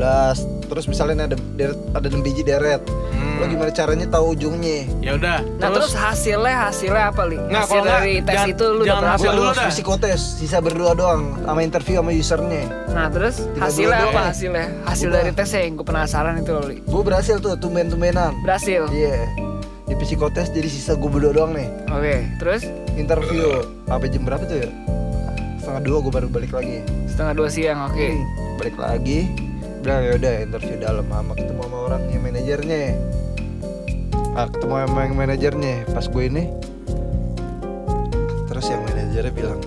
terus 0.67 0.85
misalnya 0.85 1.23
ada 1.25 1.37
deret 1.55 1.79
ada 1.93 2.03
6 2.05 2.19
biji 2.21 2.43
deret 2.43 2.83
Hmm. 3.15 3.39
lo 3.39 3.47
gimana 3.47 3.71
caranya 3.71 4.07
tahu 4.09 4.35
ujungnya 4.35 4.91
Ya 4.99 5.15
udah. 5.15 5.39
Nah 5.57 5.71
terus 5.71 5.91
hasilnya 5.93 6.67
hasilnya 6.67 7.11
apa 7.11 7.23
li? 7.25 7.39
Nggak, 7.39 7.63
Hasil 7.63 7.71
kalau 7.73 7.87
dari 7.87 8.15
tes 8.21 8.35
jangan- 8.35 8.51
itu 8.51 8.65
lu 8.69 8.83
jangan 8.83 8.99
dapat 9.01 9.15
hasil 9.15 9.31
dulu 9.31 9.43
Lu 9.45 9.55
dah. 9.55 9.69
psikotes 9.71 10.21
sisa 10.35 10.59
berdua 10.59 10.93
doang 10.93 11.23
sama 11.41 11.61
interview 11.61 11.95
sama 11.97 12.11
usernya 12.13 12.63
Nah 12.89 13.07
terus 13.09 13.35
Tinggal 13.39 13.63
hasilnya 13.65 13.97
apa 13.97 14.11
doang. 14.11 14.27
hasilnya? 14.27 14.67
Hasil 14.85 15.07
Udah. 15.07 15.17
dari 15.17 15.31
tesnya 15.33 15.61
yang 15.61 15.73
gue 15.73 15.87
penasaran 15.87 16.35
itu 16.37 16.51
loh 16.51 16.65
li. 16.65 16.77
gue 16.81 17.03
berhasil 17.05 17.37
tuh 17.39 17.55
tumben-tumbenan 17.55 18.33
Berhasil. 18.41 18.83
iya 18.91 19.31
di 19.85 19.95
psikotes 20.01 20.49
jadi 20.49 20.69
sisa 20.69 20.97
gue 20.97 21.11
berdua 21.13 21.33
doang 21.37 21.53
nih 21.53 21.69
Oke. 21.93 22.15
Terus 22.41 22.63
interview 22.97 23.45
apa 23.87 24.05
jam 24.09 24.25
berapa 24.25 24.45
tuh 24.49 24.65
ya 24.65 24.69
setengah 25.61 25.83
dua 25.85 25.99
gue 26.05 26.13
baru 26.13 26.29
balik 26.29 26.53
lagi 26.53 26.81
setengah 27.09 27.33
dua 27.37 27.49
siang. 27.53 27.79
Oke. 27.89 28.09
Hmm, 28.13 28.25
balik 28.61 28.77
lagi 28.81 29.29
bilang 29.85 30.01
ya 30.01 30.13
udah 30.17 30.35
interview 30.41 30.77
dalam 30.81 31.05
sama 31.13 31.33
ketemu 31.37 31.61
sama 31.61 31.79
orang 31.85 32.03
yang 32.09 32.23
manajernya 32.25 32.83
ah, 34.33 34.49
ketemu 34.49 34.75
sama 34.89 34.99
yang 35.05 35.15
manajernya 35.21 35.75
pas 35.93 36.07
gue 36.09 36.25
ini 36.25 36.45
terus 38.49 38.67
yang 38.73 38.81
manajernya 38.89 39.33
bilang 39.37 39.61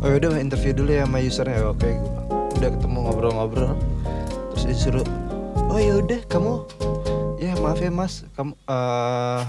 oh 0.00 0.08
yaudah 0.08 0.40
interview 0.40 0.72
dulu 0.72 0.90
ya 0.96 1.04
sama 1.04 1.20
usernya 1.20 1.56
"Ya, 1.60 1.68
oke 1.68 1.84
gue 1.84 2.00
bilang. 2.00 2.48
udah 2.56 2.70
ketemu 2.80 2.98
ngobrol-ngobrol 3.04 3.72
terus 4.56 4.64
disuruh 4.72 5.06
oh 5.68 5.76
yaudah 5.76 6.20
kamu 6.32 6.64
ya 6.80 6.81
maaf 7.62 7.78
ya 7.78 7.94
mas. 7.94 8.26
Kamu 8.34 8.52
eh, 8.58 9.40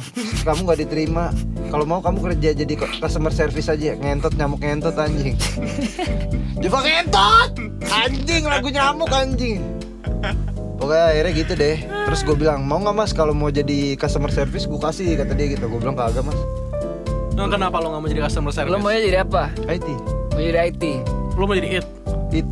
kamu 0.45 0.59
nggak 0.69 0.79
diterima. 0.85 1.33
Kalau 1.73 1.85
mau 1.89 1.99
kamu 1.99 2.31
kerja 2.31 2.53
jadi 2.53 2.73
customer 3.01 3.33
service 3.33 3.67
aja. 3.67 3.97
Ngentot 3.97 4.37
nyamuk 4.37 4.61
ngentot 4.61 4.93
anjing. 4.93 5.33
Jeva 6.61 6.79
ngentot! 6.85 7.49
Anjing 7.89 8.45
lagu 8.45 8.69
nyamuk 8.69 9.09
anjing. 9.09 9.59
Pokoknya 10.77 11.05
akhirnya 11.11 11.33
gitu 11.33 11.53
deh. 11.57 11.77
Terus 11.83 12.21
gue 12.21 12.35
bilang 12.37 12.63
mau 12.63 12.77
nggak 12.77 12.95
mas? 12.95 13.11
Kalau 13.11 13.33
mau 13.33 13.49
jadi 13.49 13.97
customer 13.97 14.29
service 14.29 14.69
gue 14.69 14.79
kasih 14.79 15.17
kata 15.17 15.33
dia 15.33 15.57
gitu. 15.57 15.65
Gue 15.65 15.81
bilang 15.81 15.97
kagak 15.97 16.23
mas. 16.23 16.37
Nah, 17.33 17.49
kenapa 17.49 17.81
lu 17.81 17.89
nggak 17.89 18.01
mau 18.05 18.09
jadi 18.09 18.21
customer 18.29 18.53
Lo 18.53 18.55
service? 18.55 18.77
maunya 18.77 19.01
jadi 19.01 19.17
apa? 19.25 19.49
IT 19.65 19.87
Mau 20.37 20.41
jadi 20.41 20.59
IT. 20.69 20.83
Lu 21.33 21.43
mau 21.49 21.55
jadi 21.57 21.81
it? 21.81 21.87
It 22.29 22.47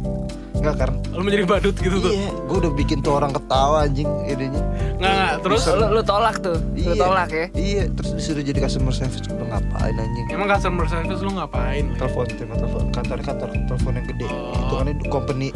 Nggak 0.61 0.75
karena 0.77 0.97
Lu 1.11 1.21
mau 1.21 1.31
jadi 1.33 1.43
badut 1.43 1.75
gitu 1.75 1.97
tuh? 1.97 2.11
Iya 2.13 2.29
gue 2.31 2.57
udah 2.61 2.71
bikin 2.71 2.97
tuh 3.01 3.17
orang 3.17 3.33
ketawa 3.33 3.83
anjing 3.83 4.05
idenya 4.23 4.61
Nggak, 5.01 5.11
nggak, 5.11 5.33
terus? 5.41 5.61
Lu, 5.67 5.85
lu 5.89 6.01
tolak 6.01 6.35
tuh. 6.37 6.57
Lu 6.77 6.93
tolak 6.93 7.29
ya. 7.29 7.45
Iya 7.51 7.83
terus 7.89 8.11
disuruh 8.13 8.43
jadi 8.45 8.59
customer 8.61 8.93
service 8.93 9.25
bilang 9.25 9.49
ngapain 9.49 9.95
anjing 9.97 10.25
Emang 10.29 10.47
customer 10.47 10.85
service 10.85 11.19
lu 11.19 11.31
ngapain? 11.33 11.85
Telepon 11.97 12.25
tema 12.29 12.53
telepon 12.55 12.83
kantor 12.93 13.17
kantor 13.19 13.49
telepon 13.67 13.93
yang 13.97 14.07
gede 14.07 14.25
Oh. 14.31 14.53
Itu 14.53 14.73
kan 14.77 14.87
ini 14.87 15.03
company 15.09 15.47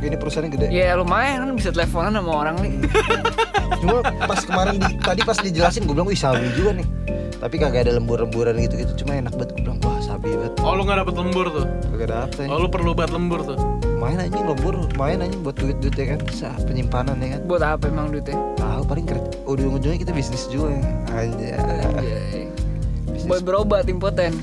Ini 0.00 0.16
perusahaan 0.16 0.44
yang 0.48 0.54
gede 0.56 0.66
Ya 0.72 0.96
lumayan 0.96 1.44
kan 1.44 1.50
bisa 1.54 1.68
teleponan 1.68 2.16
sama 2.16 2.32
orang 2.32 2.56
nih. 2.58 2.72
Cuma 3.84 4.00
pas 4.00 4.40
kemarin 4.40 4.80
di, 4.80 4.90
tadi 4.96 5.20
pas 5.22 5.36
dijelasin 5.36 5.84
gue 5.84 5.92
bilang 5.92 6.08
wih 6.08 6.16
sabi 6.16 6.48
juga 6.56 6.72
nih 6.72 6.86
Tapi 7.36 7.54
kagak 7.60 7.84
ada 7.84 8.00
lembur-lemburan 8.00 8.56
gitu-gitu 8.58 9.04
Cuma 9.04 9.20
enak 9.20 9.36
banget 9.36 9.52
gue 9.54 9.62
bilang 9.62 9.78
wah 9.84 9.93
sabi 10.24 10.40
banget 10.40 10.52
Oh, 10.64 10.72
lu 10.72 10.82
nggak 10.88 10.98
dapet 11.04 11.14
lembur 11.14 11.46
tuh? 11.52 11.66
Kagak 11.92 12.06
ada 12.08 12.16
apa 12.24 12.40
Oh, 12.48 12.58
lu 12.58 12.68
perlu 12.68 12.90
banget 12.96 13.12
lembur 13.12 13.40
tuh? 13.44 13.58
Main 14.00 14.16
anjing 14.18 14.40
lembur 14.42 14.74
Main 14.96 15.20
anjing 15.20 15.40
buat 15.44 15.52
duit-duit 15.54 15.92
ya 15.92 16.16
kan 16.16 16.20
Bisa 16.24 16.48
penyimpanan 16.64 17.20
ya 17.20 17.36
kan 17.36 17.40
Buat 17.44 17.62
apa 17.62 17.84
emang 17.86 18.08
duitnya? 18.08 18.36
Tahu 18.56 18.82
paling 18.88 19.04
kerja 19.04 19.28
Ujung-ujungnya 19.44 19.98
kita 20.00 20.12
bisnis 20.16 20.48
juga 20.48 20.72
ya 20.72 20.82
Anjay 21.12 21.52
Anjay. 21.52 22.44
Buat 23.24 23.40
berobat 23.40 23.88
impoten. 23.88 24.36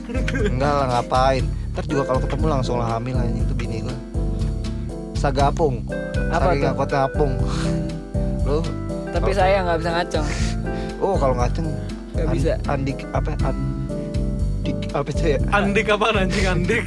Enggak 0.46 0.70
lah 0.72 0.88
ngapain 0.92 1.44
Ntar 1.74 1.86
juga 1.86 2.04
kalau 2.06 2.20
ketemu 2.22 2.46
langsung 2.48 2.76
lah 2.78 2.98
hamil 2.98 3.18
anjing 3.18 3.46
tuh 3.46 3.58
bini 3.58 3.82
gue 3.82 3.98
Sagapung 5.14 5.86
Apa 6.30 6.54
Saking 6.54 6.62
tuh? 6.62 6.70
angkotnya 6.70 7.00
apung 7.06 7.34
Lu 8.48 8.62
Tapi 9.12 9.32
saya 9.36 9.60
nggak 9.62 9.78
bisa 9.82 9.92
ngaceng. 9.92 10.26
Oh 10.98 11.14
kalau 11.18 11.36
ngaceng 11.36 11.68
Nggak 12.14 12.28
bisa. 12.32 12.54
Andik 12.66 13.02
apa 13.12 13.34
Andik 13.42 13.71
Apa 14.92 15.08
itu 15.08 15.24
ya? 15.36 15.40
Andik 15.56 15.88
apa 15.88 16.12
anjing 16.12 16.46
andik? 16.48 16.84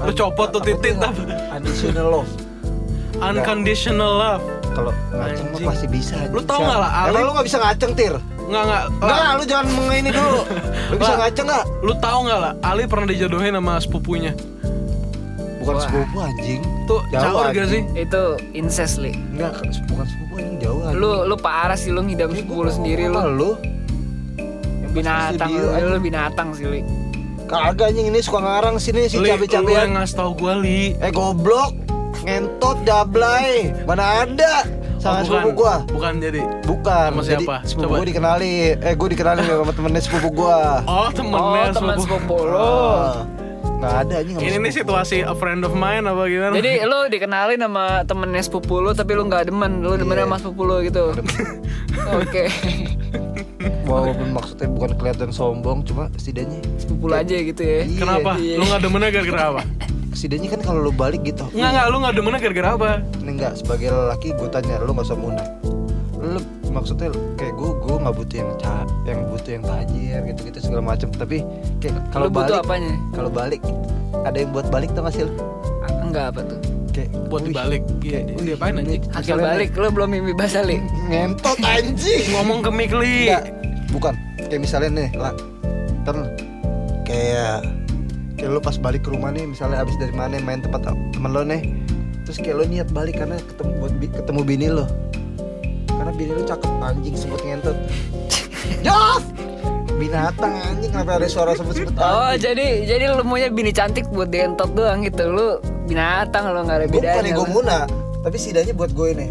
Lu 0.00 0.12
copot 0.12 0.48
tuh 0.52 0.60
titit 0.60 0.96
apa? 1.00 1.22
Additional 1.56 2.20
love. 2.20 2.30
Unconditional 3.20 4.12
love. 4.16 4.44
Kalau 4.70 4.92
ngaceng 5.10 5.46
mah 5.50 5.60
pasti 5.74 5.86
bisa 5.90 6.14
Lu 6.30 6.40
tau 6.46 6.62
nggak 6.62 6.78
lah, 6.78 6.90
Ali- 7.04 7.18
Emang 7.18 7.22
lu 7.26 7.32
gak 7.34 7.46
bisa 7.50 7.58
ngaceng 7.58 7.92
tir? 7.98 8.14
Nggak, 8.46 8.62
nggak 8.64 8.82
Enggak 9.02 9.30
lu 9.34 9.44
jangan 9.44 9.66
mengaini 9.74 10.10
dulu. 10.14 10.40
Lu 10.90 10.94
bisa 10.94 11.14
ngaceng 11.18 11.46
gak 11.50 11.64
Lu 11.82 11.92
tahu 11.98 12.18
nggak 12.30 12.38
lah, 12.38 12.52
Ali 12.62 12.82
pernah 12.86 13.06
dijodohin 13.10 13.52
sama 13.58 13.74
sepupunya? 13.82 14.32
Bukan 15.60 15.74
Wah. 15.76 15.82
sepupu 15.84 16.16
anjing. 16.22 16.60
Tuh, 16.88 17.00
Jauh, 17.12 17.22
caur 17.44 17.46
gak 17.52 17.68
sih? 17.68 17.82
Itu 17.92 18.22
incest 18.56 19.02
li. 19.02 19.12
Enggak 19.36 19.58
bukan 19.90 20.04
sepupu 20.06 20.32
anjing. 20.38 20.56
Jauh 20.62 20.80
anjing. 20.86 21.02
Lu 21.02 21.10
lu 21.26 21.36
parah 21.36 21.76
sih 21.76 21.90
lu 21.90 22.00
ngidam 22.06 22.30
sepupu 22.32 22.64
lu 22.64 22.72
sendiri 22.72 23.04
lu. 23.10 23.20
lu? 23.36 23.50
Binatang 24.90 25.50
lu, 25.50 25.66
lu 25.66 25.98
binatang 25.98 26.48
sih 26.54 26.66
li. 26.66 26.80
Kagak 27.50 27.90
anjing 27.90 28.06
ini 28.06 28.22
suka 28.22 28.38
ngarang 28.38 28.78
sini 28.78 29.10
si 29.10 29.18
Li, 29.18 29.26
cabe-cabean 29.26 29.66
Lu 29.66 29.74
yang 29.74 29.92
ngasih 29.98 30.14
tau 30.14 30.30
gue, 30.32 30.54
Li 30.56 30.80
Eh 30.96 31.10
goblok 31.10 31.74
Ngentot 32.22 32.86
jablay 32.86 33.74
Mana 33.84 34.22
ada 34.22 34.62
Sama 34.96 35.20
Oh, 35.20 35.24
sepupu 35.24 35.50
gua. 35.56 35.80
Bukan 35.88 36.20
jadi. 36.20 36.44
Bukan. 36.62 37.08
Sama 37.10 37.24
Jadi 37.24 37.40
siapa? 37.40 37.56
sepupu 37.64 37.88
Coba. 37.88 37.96
gua 37.96 38.04
dikenali. 38.04 38.52
Eh, 38.76 38.92
gua 38.92 39.08
dikenali 39.08 39.40
sama 39.40 39.72
temennya 39.72 40.02
sepupu 40.04 40.28
gua. 40.30 40.84
Oh, 40.84 41.08
temennya 41.08 41.62
Oh, 41.64 41.72
teman 41.72 41.96
sepupu 41.96 42.36
lo. 42.36 42.60
Ah. 42.60 43.24
Nggak 43.80 43.94
ada 43.96 44.14
anjing 44.20 44.36
Ini 44.36 44.56
nih 44.60 44.72
situasi 44.76 45.16
a 45.24 45.32
friend 45.32 45.64
of 45.64 45.72
mine 45.72 46.04
apa 46.04 46.28
gimana? 46.28 46.52
Jadi 46.52 46.84
lu 46.84 47.08
dikenalin 47.08 47.56
sama 47.58 48.04
temennya 48.04 48.42
sepupu 48.44 48.76
lu 48.76 48.92
tapi 48.92 49.16
lu 49.16 49.24
nggak 49.24 49.48
demen, 49.48 49.80
lu 49.80 49.96
demennya 49.96 50.20
Iya. 50.20 50.28
sama 50.28 50.36
sepupu 50.36 50.62
lu 50.68 50.76
gitu. 50.84 51.16
Oke. 52.12 52.44
Walaupun 53.84 54.28
maksudnya 54.32 54.68
bukan 54.68 54.90
kelihatan 54.96 55.30
sombong, 55.30 55.84
cuma 55.84 56.08
setidaknya 56.16 56.60
sepupu 56.76 57.08
lu 57.08 57.14
aja 57.14 57.36
gitu 57.36 57.60
ya. 57.60 57.84
Iya. 57.84 57.98
Kenapa? 57.98 58.30
Iya. 58.36 58.56
Lu 58.56 58.64
nggak 58.64 58.80
demennya 58.80 59.10
gara-gara 59.12 59.44
apa? 59.52 59.62
setidaknya 60.10 60.50
kan 60.50 60.60
kalau 60.60 60.80
lu 60.82 60.92
balik 60.92 61.22
gitu. 61.22 61.46
Enggak, 61.54 61.70
enggak, 61.70 61.86
lu 61.86 61.96
nggak 62.02 62.14
demennya 62.18 62.40
gara-gara 62.42 62.68
apa? 62.74 62.90
Ini 63.22 63.30
enggak 63.30 63.52
sebagai 63.56 63.88
lelaki 63.88 64.28
gue 64.34 64.48
tanya 64.50 64.82
lu 64.82 64.90
nggak 64.90 65.06
usah 65.06 65.18
munah. 65.18 65.46
Lu 66.18 66.40
maksudnya 66.70 67.08
kayak 67.38 67.54
gue 67.54 67.70
gue 67.78 67.96
nggak 67.96 68.14
butuh 68.18 68.36
yang 68.42 68.50
ca 68.58 68.74
yang 69.06 69.20
butuh 69.30 69.50
yang 69.54 69.64
tajir 69.64 70.20
gitu 70.34 70.40
gitu 70.50 70.58
segala 70.60 70.82
macam. 70.82 71.08
Tapi 71.14 71.46
kayak 71.78 71.94
kalau 72.10 72.26
Lu 72.26 72.34
butuh 72.34 72.58
balik 72.58 72.66
apanya? 72.66 72.94
kalau 73.14 73.30
balik 73.30 73.62
ada 74.26 74.36
yang 74.36 74.50
buat 74.50 74.66
balik 74.68 74.90
tuh 74.92 75.04
masih 75.06 75.30
Ah, 75.80 75.90
Enggak 76.04 76.34
apa 76.34 76.40
tuh? 76.44 76.58
Kayak 76.90 77.10
Buat 77.26 77.42
dibalik. 77.44 77.82
Iya, 78.00 78.18
kayak, 78.24 78.42
dia 78.42 78.54
apain 78.54 78.74
anjing? 78.76 79.02
Hasil 79.08 79.36
balik 79.36 79.70
lu 79.72 79.88
belum 79.88 80.08
mimpi 80.08 80.32
basah 80.32 80.62
li. 80.62 80.78
ngentot 81.06 81.58
anjing. 81.60 82.22
Ngomong 82.34 82.60
ke 82.60 82.70
mic 82.70 82.90
li. 82.92 83.26
Enggak, 83.26 83.44
bukan. 83.90 84.14
Kayak 84.40 84.60
misalnya 84.60 84.90
nih, 84.96 85.08
lah. 85.14 85.34
Kan 86.02 86.16
kayak 87.02 87.66
kayak 88.34 88.50
lu 88.50 88.60
pas 88.60 88.76
balik 88.76 89.02
ke 89.02 89.10
rumah 89.10 89.30
nih, 89.30 89.44
misalnya 89.44 89.80
abis 89.80 89.94
dari 89.96 90.10
mana 90.10 90.38
main 90.38 90.58
tempat 90.58 90.84
temen 91.12 91.30
lo 91.30 91.42
nih. 91.42 91.62
Terus 92.22 92.38
kayak 92.38 92.56
lo 92.56 92.64
niat 92.64 92.88
balik 92.90 93.16
karena 93.16 93.36
ketemu 93.38 93.70
buat 93.76 93.92
bi- 93.96 94.12
ketemu 94.12 94.40
bini 94.42 94.66
lo. 94.68 94.86
Karena 95.86 96.12
bini 96.12 96.32
lo 96.32 96.42
cakep 96.42 96.70
anjing 96.80 97.14
sebut 97.14 97.40
ngentot. 97.40 97.76
Jos! 98.86 99.24
Binatang 99.92 100.48
anjing 100.64 100.88
kenapa 100.88 101.20
ada 101.20 101.28
suara 101.28 101.52
sebut-sebut 101.52 101.92
Oh, 101.94 102.02
anjing? 102.26 102.40
jadi 102.46 102.66
jadi 102.86 103.04
lu 103.12 103.20
maunya 103.20 103.52
bini 103.52 103.68
cantik 103.68 104.08
buat 104.08 104.28
dientot 104.28 104.72
doang 104.72 105.04
gitu. 105.04 105.28
Lu 105.28 105.60
binatang 105.90 106.42
lu 106.46 106.60
nggak 106.62 106.76
ada 106.76 106.86
Gue 106.86 106.94
bukan 106.96 107.10
bedanya. 107.18 107.30
ego 107.30 107.42
lu. 107.42 107.52
muna, 107.52 107.78
tapi 108.20 108.36
setidaknya 108.36 108.72
buat 108.72 108.90
gue 108.90 109.08
nih. 109.12 109.30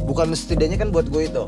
Bukan 0.00 0.26
setidaknya 0.32 0.76
kan 0.76 0.88
buat 0.88 1.06
gue 1.06 1.22
itu. 1.24 1.44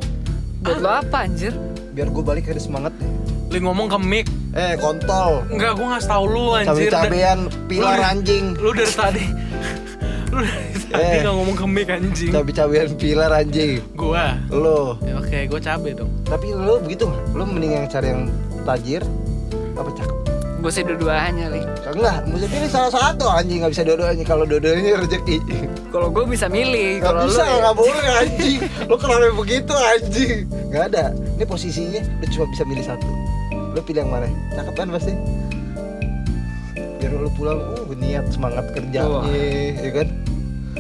Buat 0.61 0.79
lu 0.79 0.88
apa 0.91 1.17
anjir? 1.21 1.57
Biar 1.91 2.09
gue 2.09 2.23
balik 2.23 2.47
ada 2.47 2.59
semangat 2.59 2.93
nih. 2.95 3.11
Li 3.49 3.59
ngomong 3.59 3.88
ke 3.88 3.99
mic. 3.99 4.27
Eh, 4.51 4.77
kontol. 4.77 5.41
Enggak, 5.47 5.73
gua 5.75 5.87
nggak 5.91 6.05
tahu 6.05 6.25
lu 6.27 6.45
anjir. 6.53 6.91
Cabe-cabean 6.91 7.38
pilar 7.64 7.97
Lu- 7.97 8.05
anjing. 8.07 8.45
Lu 8.55 8.71
dari 8.71 8.91
tadi. 8.91 9.25
Lu 10.33 10.41
dari 10.41 10.73
tadi 10.83 11.01
Eh. 11.01 11.21
nggak 11.23 11.35
ngomong 11.35 11.57
ke 11.57 11.67
mic 11.67 11.88
anjing. 11.88 12.31
Cabe-cabean 12.31 12.88
pilar 12.95 13.31
anjing. 13.31 13.81
Gua. 13.95 14.37
Lo. 14.49 15.01
Ya, 15.01 15.17
Oke, 15.17 15.38
gua 15.47 15.61
cabe 15.62 15.95
dong. 15.95 16.11
Tapi 16.23 16.53
lo 16.53 16.77
begitu? 16.79 17.09
Lo 17.33 17.45
mending 17.45 17.73
yang 17.75 17.87
cari 17.87 18.09
yang 18.11 18.29
tajir 18.62 19.01
Gue 20.59 20.71
sih 20.71 20.83
dua-duanya 20.83 21.47
li. 21.49 21.62
Enggak, 21.85 22.27
mesti 22.27 22.47
pilih 22.47 22.66
salah 22.68 22.90
satu 22.90 23.25
anjing 23.27 23.62
nggak 23.62 23.73
bisa 23.73 23.85
dua-duanya. 23.85 24.25
Kalau 24.25 24.42
dua-duanya 24.42 24.99
rezeki. 24.99 25.37
Kalau 25.88 26.09
gue 26.09 26.25
bisa 26.27 26.47
milih. 26.47 26.99
Gak 26.99 27.05
Kalau 27.05 27.21
lu 27.21 27.29
bisa, 27.29 27.42
ya- 27.42 27.59
nggak 27.61 27.77
boleh 27.77 28.07
anjing. 28.16 28.59
Lo 28.85 28.94
kenapa 28.97 29.27
begitu 29.33 29.73
anjing? 29.73 30.37
Gak 30.68 30.85
ada. 30.88 31.05
Ini 31.14 31.44
posisinya 31.44 32.03
lo 32.03 32.27
cuma 32.29 32.44
bisa 32.49 32.62
milih 32.64 32.85
satu. 32.85 33.07
Lo 33.71 33.81
pilih 33.81 34.03
yang 34.03 34.11
mana? 34.11 34.27
Cakep 34.53 34.75
kan 34.75 34.88
pasti. 34.90 35.12
Biar 36.99 37.12
lo 37.14 37.31
pulang, 37.31 37.59
uh 37.79 37.94
niat 37.94 38.27
semangat 38.29 38.66
kerja, 38.75 39.01
Wah. 39.05 39.23
ya 39.73 39.90
kan? 39.94 40.09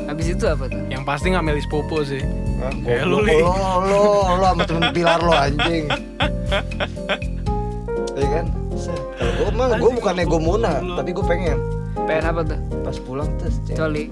Habis 0.04 0.26
itu 0.28 0.44
apa 0.44 0.66
tuh? 0.66 0.82
Yang 0.88 1.02
pasti 1.04 1.26
nggak 1.28 1.44
milih 1.44 1.62
sepupu 1.62 1.96
sih. 2.02 2.22
Hah, 2.58 2.74
Eh, 2.82 3.02
lu, 3.04 3.22
Li. 3.22 3.38
lo, 3.38 3.54
lo, 3.78 4.00
lo 4.34 4.44
sama 4.44 4.62
temen 4.64 4.90
pilar 4.90 5.20
lo 5.20 5.30
anjing. 5.30 5.86
Iya 8.12 8.28
kan? 8.34 8.46
Kalau 8.80 9.32
gue 9.34 9.48
emang 9.48 9.68
gue 9.74 9.90
bukan 9.94 10.14
ego 10.16 10.38
muna, 10.38 10.72
tapi 10.94 11.10
gue 11.10 11.24
pengen 11.24 11.58
Pengen 12.00 12.24
apa 12.26 12.40
tuh? 12.42 12.58
pas 12.80 12.96
pulang 12.98 13.28
terus. 13.36 13.58
Coli. 13.68 14.04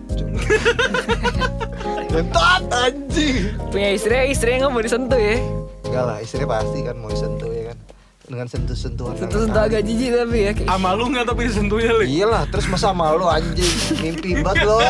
Gentot 2.09 2.63
anjing. 2.83 3.37
Punya 3.69 3.89
istri, 3.91 4.17
istri 4.29 4.51
nggak 4.55 4.69
mau 4.69 4.81
disentuh 4.81 5.17
ya. 5.17 5.39
Enggak 5.87 6.05
lah, 6.05 6.19
istri 6.19 6.45
pasti 6.45 6.79
kan 6.83 6.95
mau 6.95 7.09
disentuh 7.09 7.49
ya 7.49 7.73
kan. 7.73 7.79
Dengan 8.27 8.47
sentuh-sentuhan. 8.47 9.15
Sentuh-sentuh 9.17 9.63
agak 9.63 9.81
jijik 9.81 10.11
tapi 10.13 10.37
ya. 10.41 10.53
kayak- 10.53 10.69
Sama 10.69 10.91
lu 10.93 11.05
nggak 11.09 11.25
tapi 11.25 11.41
disentuhnya 11.47 11.93
li. 11.95 12.07
Iyalah, 12.13 12.43
terus 12.47 12.67
masa 12.67 12.91
malu 12.91 13.25
anjing, 13.25 13.71
mimpi 13.97 14.35
banget 14.37 14.67
lo. 14.67 14.83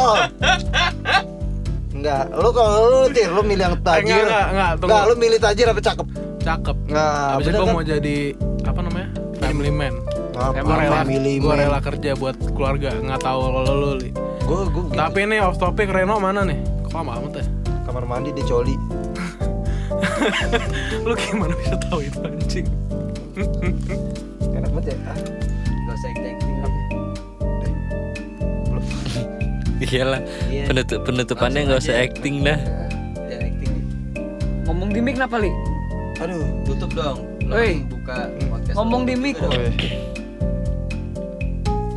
Enggak, 1.92 2.24
lo 2.30 2.48
kalau 2.50 2.74
lo 2.82 3.08
tir, 3.08 3.28
lo 3.28 3.40
milih 3.40 3.64
yang 3.66 3.76
tajir. 3.78 4.24
enggak, 4.24 4.46
enggak, 4.46 4.70
enggak. 4.72 4.72
Enggak, 4.82 5.02
lo 5.04 5.14
milih 5.14 5.38
tajir 5.38 5.66
apa 5.66 5.80
cakep? 5.80 6.06
Cakep. 6.38 6.76
Enggak, 6.86 7.28
Abis 7.30 7.44
itu 7.46 7.56
kan? 7.58 7.66
mau 7.68 7.82
jadi 7.82 8.18
apa 8.62 8.80
namanya? 8.80 9.08
Family 9.56 9.72
man. 9.72 10.04
Apa 10.36 10.60
Gua 10.60 10.76
rela, 10.76 11.00
family 11.00 11.40
gua 11.40 11.56
man? 11.56 11.64
rela 11.64 11.80
kerja 11.80 12.12
buat 12.12 12.36
keluarga. 12.52 12.92
Nggak 12.92 13.24
tahu 13.24 13.40
kalau 13.40 13.72
lu 13.72 13.90
li. 13.96 14.12
Gue 14.44 14.68
gue 14.68 14.84
gitu. 14.84 14.92
Tapi 14.92 15.24
nih 15.24 15.40
off 15.40 15.56
topic 15.56 15.88
Reno 15.88 16.20
mana 16.20 16.44
nih? 16.44 16.60
Kok 16.84 16.92
lama 16.92 17.24
amat 17.24 17.40
ya? 17.40 17.44
kamar 17.88 18.04
mandi 18.04 18.36
di 18.36 18.44
coli. 18.44 18.76
Lu 21.08 21.16
gimana 21.16 21.56
bisa 21.56 21.72
tahu 21.88 22.04
itu 22.04 22.20
anjing? 22.20 22.68
Enak 24.52 24.70
banget 24.76 24.92
ya. 24.92 24.96
Ah, 25.08 25.16
Gak 25.64 25.94
usah 25.96 26.08
acting. 26.12 26.36
belum. 28.68 28.84
Iyalah. 29.88 30.20
Iya. 30.52 30.64
Penutup 30.68 31.00
penutupannya 31.08 31.60
nggak 31.64 31.80
usah 31.80 31.96
acting 31.96 32.44
dah. 32.44 32.60
Ngomong 34.68 34.92
di 34.92 35.00
mic 35.00 35.16
kenapa 35.16 35.40
li? 35.40 35.48
Aduh. 36.20 36.44
tutup 36.64 36.92
dong 36.92 37.18
Woi, 37.46 37.86
buka 37.86 38.26
ngomong 38.76 39.08
di 39.08 39.14
mic. 39.16 39.40
Weh. 39.40 39.72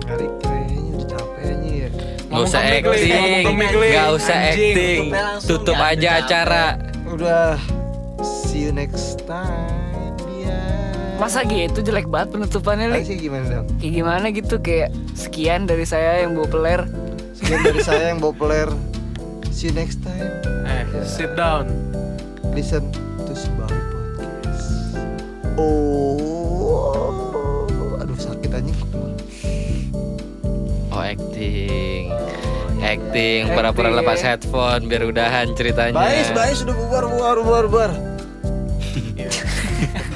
Ngari 0.07 0.27
kayaknya 0.39 0.79
udah 0.95 1.07
capek 1.11 1.43
aja 1.43 1.69
ya. 1.69 1.89
Nggak 2.29 2.43
usah 2.47 2.61
acting. 2.63 3.55
Nggak 3.59 4.09
usah 4.15 4.37
acting. 4.47 5.01
Tutup 5.43 5.75
aja 5.75 6.09
capek. 6.09 6.23
acara. 6.23 6.65
Udah. 7.11 7.59
See 8.23 8.63
you 8.63 8.71
next 8.71 9.19
time. 9.27 10.15
Ya. 10.39 10.59
Masa 11.19 11.43
gitu 11.43 11.83
jelek 11.83 12.07
banget 12.07 12.39
penutupannya 12.39 12.95
li? 12.95 13.03
sih 13.03 13.19
gimana 13.19 13.59
dong? 13.59 13.67
Kayak 13.83 13.93
gimana 13.99 14.25
gitu 14.31 14.55
kayak 14.63 14.89
sekian 15.19 15.67
dari 15.67 15.83
saya 15.83 16.23
yang 16.23 16.31
bawa 16.31 16.47
peler. 16.47 16.81
Sekian 17.35 17.59
dari 17.59 17.81
saya 17.83 18.03
yang 18.15 18.23
populer. 18.23 18.71
See 19.51 19.67
you 19.67 19.75
next 19.75 19.99
time. 19.99 20.31
Eh, 20.63 20.87
sit 21.03 21.35
down. 21.35 21.67
Listen 22.55 22.87
to 23.27 23.35
Sembari 23.35 23.75
Podcast. 23.91 24.95
Oh, 25.59 26.38
acting. 31.09 32.03
Acting, 32.79 33.51
pura-pura 33.51 33.91
lepas 33.91 34.17
ya. 34.17 34.33
headphone 34.33 34.87
biar 34.87 35.03
udahan 35.03 35.51
ceritanya. 35.51 35.91
Bais, 35.91 36.29
bais 36.31 36.57
sudah 36.57 36.71
bubar, 36.71 37.03
bubar, 37.05 37.35
bubar, 37.37 37.63
bubar. 37.67 37.91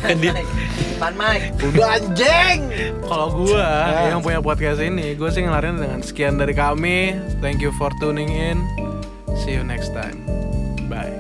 Pan 0.94 1.14
mic 1.16 1.52
Udah 1.60 1.98
anjing. 1.98 2.60
Kalau 3.04 3.28
gua 3.36 3.68
Ya. 3.90 4.16
yang 4.16 4.24
punya 4.24 4.40
podcast 4.40 4.80
ini, 4.80 5.12
gue 5.14 5.28
sih 5.28 5.44
ngelarin 5.44 5.76
dengan 5.76 6.00
sekian 6.00 6.40
dari 6.40 6.56
kami. 6.56 7.18
Thank 7.40 7.60
you 7.60 7.76
for 7.76 7.92
tuning 7.98 8.32
in. 8.32 8.64
See 9.36 9.52
you 9.52 9.66
next 9.66 9.92
time. 9.92 10.24
Bye. 10.88 11.12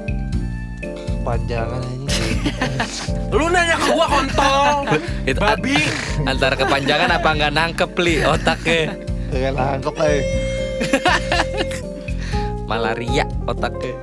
Panjangan 1.23 1.83
aja. 1.83 2.23
Lu 3.35 3.49
nanya 3.49 3.75
ke 3.75 3.87
gua 3.89 4.07
kontol. 4.07 4.75
itu 5.31 5.39
Babi. 5.39 5.75
antara 6.23 6.55
kepanjangan 6.55 7.09
apa 7.11 7.29
nggak 7.33 7.51
nangkep 7.51 7.91
li 7.99 8.23
otaknya. 8.23 9.02
Dengan 9.33 9.53
angkop 9.57 9.97
aja. 9.97 10.21
Malaria 12.69 13.25
otaknya. 13.43 13.97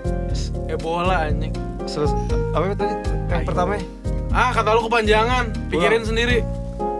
Ebola 0.67 1.31
anjing. 1.31 1.55
Terus 1.87 2.11
apa 2.51 2.65
itu? 2.71 2.87
Yang 3.31 3.43
pertama 3.47 3.79
ya? 3.79 3.83
Ah, 4.31 4.51
kata 4.51 4.75
lu 4.75 4.87
kepanjangan. 4.87 5.51
Pikirin 5.71 6.03
sendiri. 6.03 6.43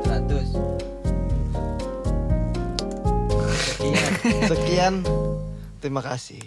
status 0.03 0.49
Sekian. 4.51 5.03
Terima 5.79 6.03
kasih. 6.03 6.43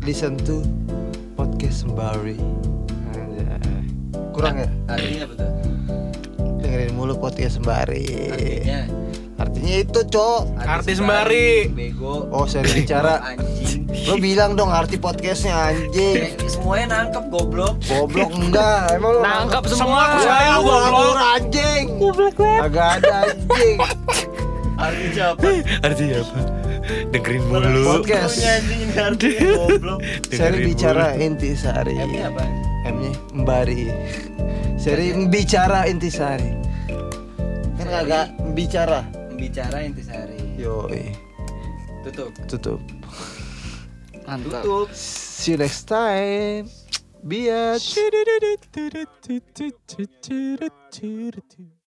Listen 0.00 0.36
to 0.38 0.60
podcast 1.34 1.84
Sembari. 1.84 2.36
Kurang 4.34 4.58
ya? 4.58 4.66
artinya 4.90 5.30
apa 5.30 5.34
tuh 5.38 5.50
Dengerin 6.58 6.92
mulu 6.92 7.14
podcast 7.16 7.54
Sembari. 7.56 8.34
artinya 8.34 8.82
Artinya 9.34 9.74
itu, 9.76 10.00
Cok. 10.04 10.40
Artis 10.58 10.96
sembari. 10.96 11.66
bego 11.68 12.30
Oh, 12.30 12.44
saya 12.44 12.62
bicara. 12.64 13.18
anjing 13.28 13.82
Lo 14.04 14.14
bilang 14.16 14.54
dong 14.54 14.68
arti 14.68 14.94
podcastnya 14.94 15.54
anjing. 15.70 16.18
Eh, 16.18 16.30
semuanya 16.44 16.98
nangkep 17.00 17.24
goblok 17.28 17.78
Goblok 17.80 18.30
enggak, 18.32 18.90
emang 18.92 19.10
lo 19.12 19.20
Nangkap 19.22 19.62
Semua 19.64 19.78
semua. 19.78 20.02
kecuali 20.18 20.46
lu 20.46 20.60
Gua 20.60 20.76
goblok. 20.82 21.16
anjing. 21.32 21.84
Agak 22.60 22.86
ada 22.96 23.12
anjing. 23.24 23.76
artinya 24.76 25.24
apa 25.30 25.46
Artinya 25.80 26.16
apa? 26.20 26.38
Dengerin 27.08 27.42
mulu. 27.48 27.82
Podcast. 27.86 28.36
Anjing 28.40 28.90
artinya 28.92 29.50
goblok. 29.56 29.98
Seri 30.26 30.28
Dengerin 30.30 30.66
bicara 30.66 31.06
mulu. 31.08 31.24
intisari. 31.24 31.94
M-nya 31.96 32.24
apa? 32.28 32.44
M-nya 32.84 33.12
Mbari. 33.32 33.82
Seri 34.76 35.06
bicara 35.26 35.86
intisari. 35.86 36.50
Kan 37.74 37.88
agak 37.88 38.26
bicara. 38.52 39.00
Bicara 39.36 39.82
intisari. 39.82 40.38
Yoi. 40.58 41.16
Tutup. 42.04 42.34
Tutup. 42.48 42.80
Mantap. 44.26 44.62
Tutup. 44.62 44.94
See 44.94 45.52
you 45.52 45.58
next 45.58 45.84
time. 45.88 46.68
Biatch. 47.24 47.98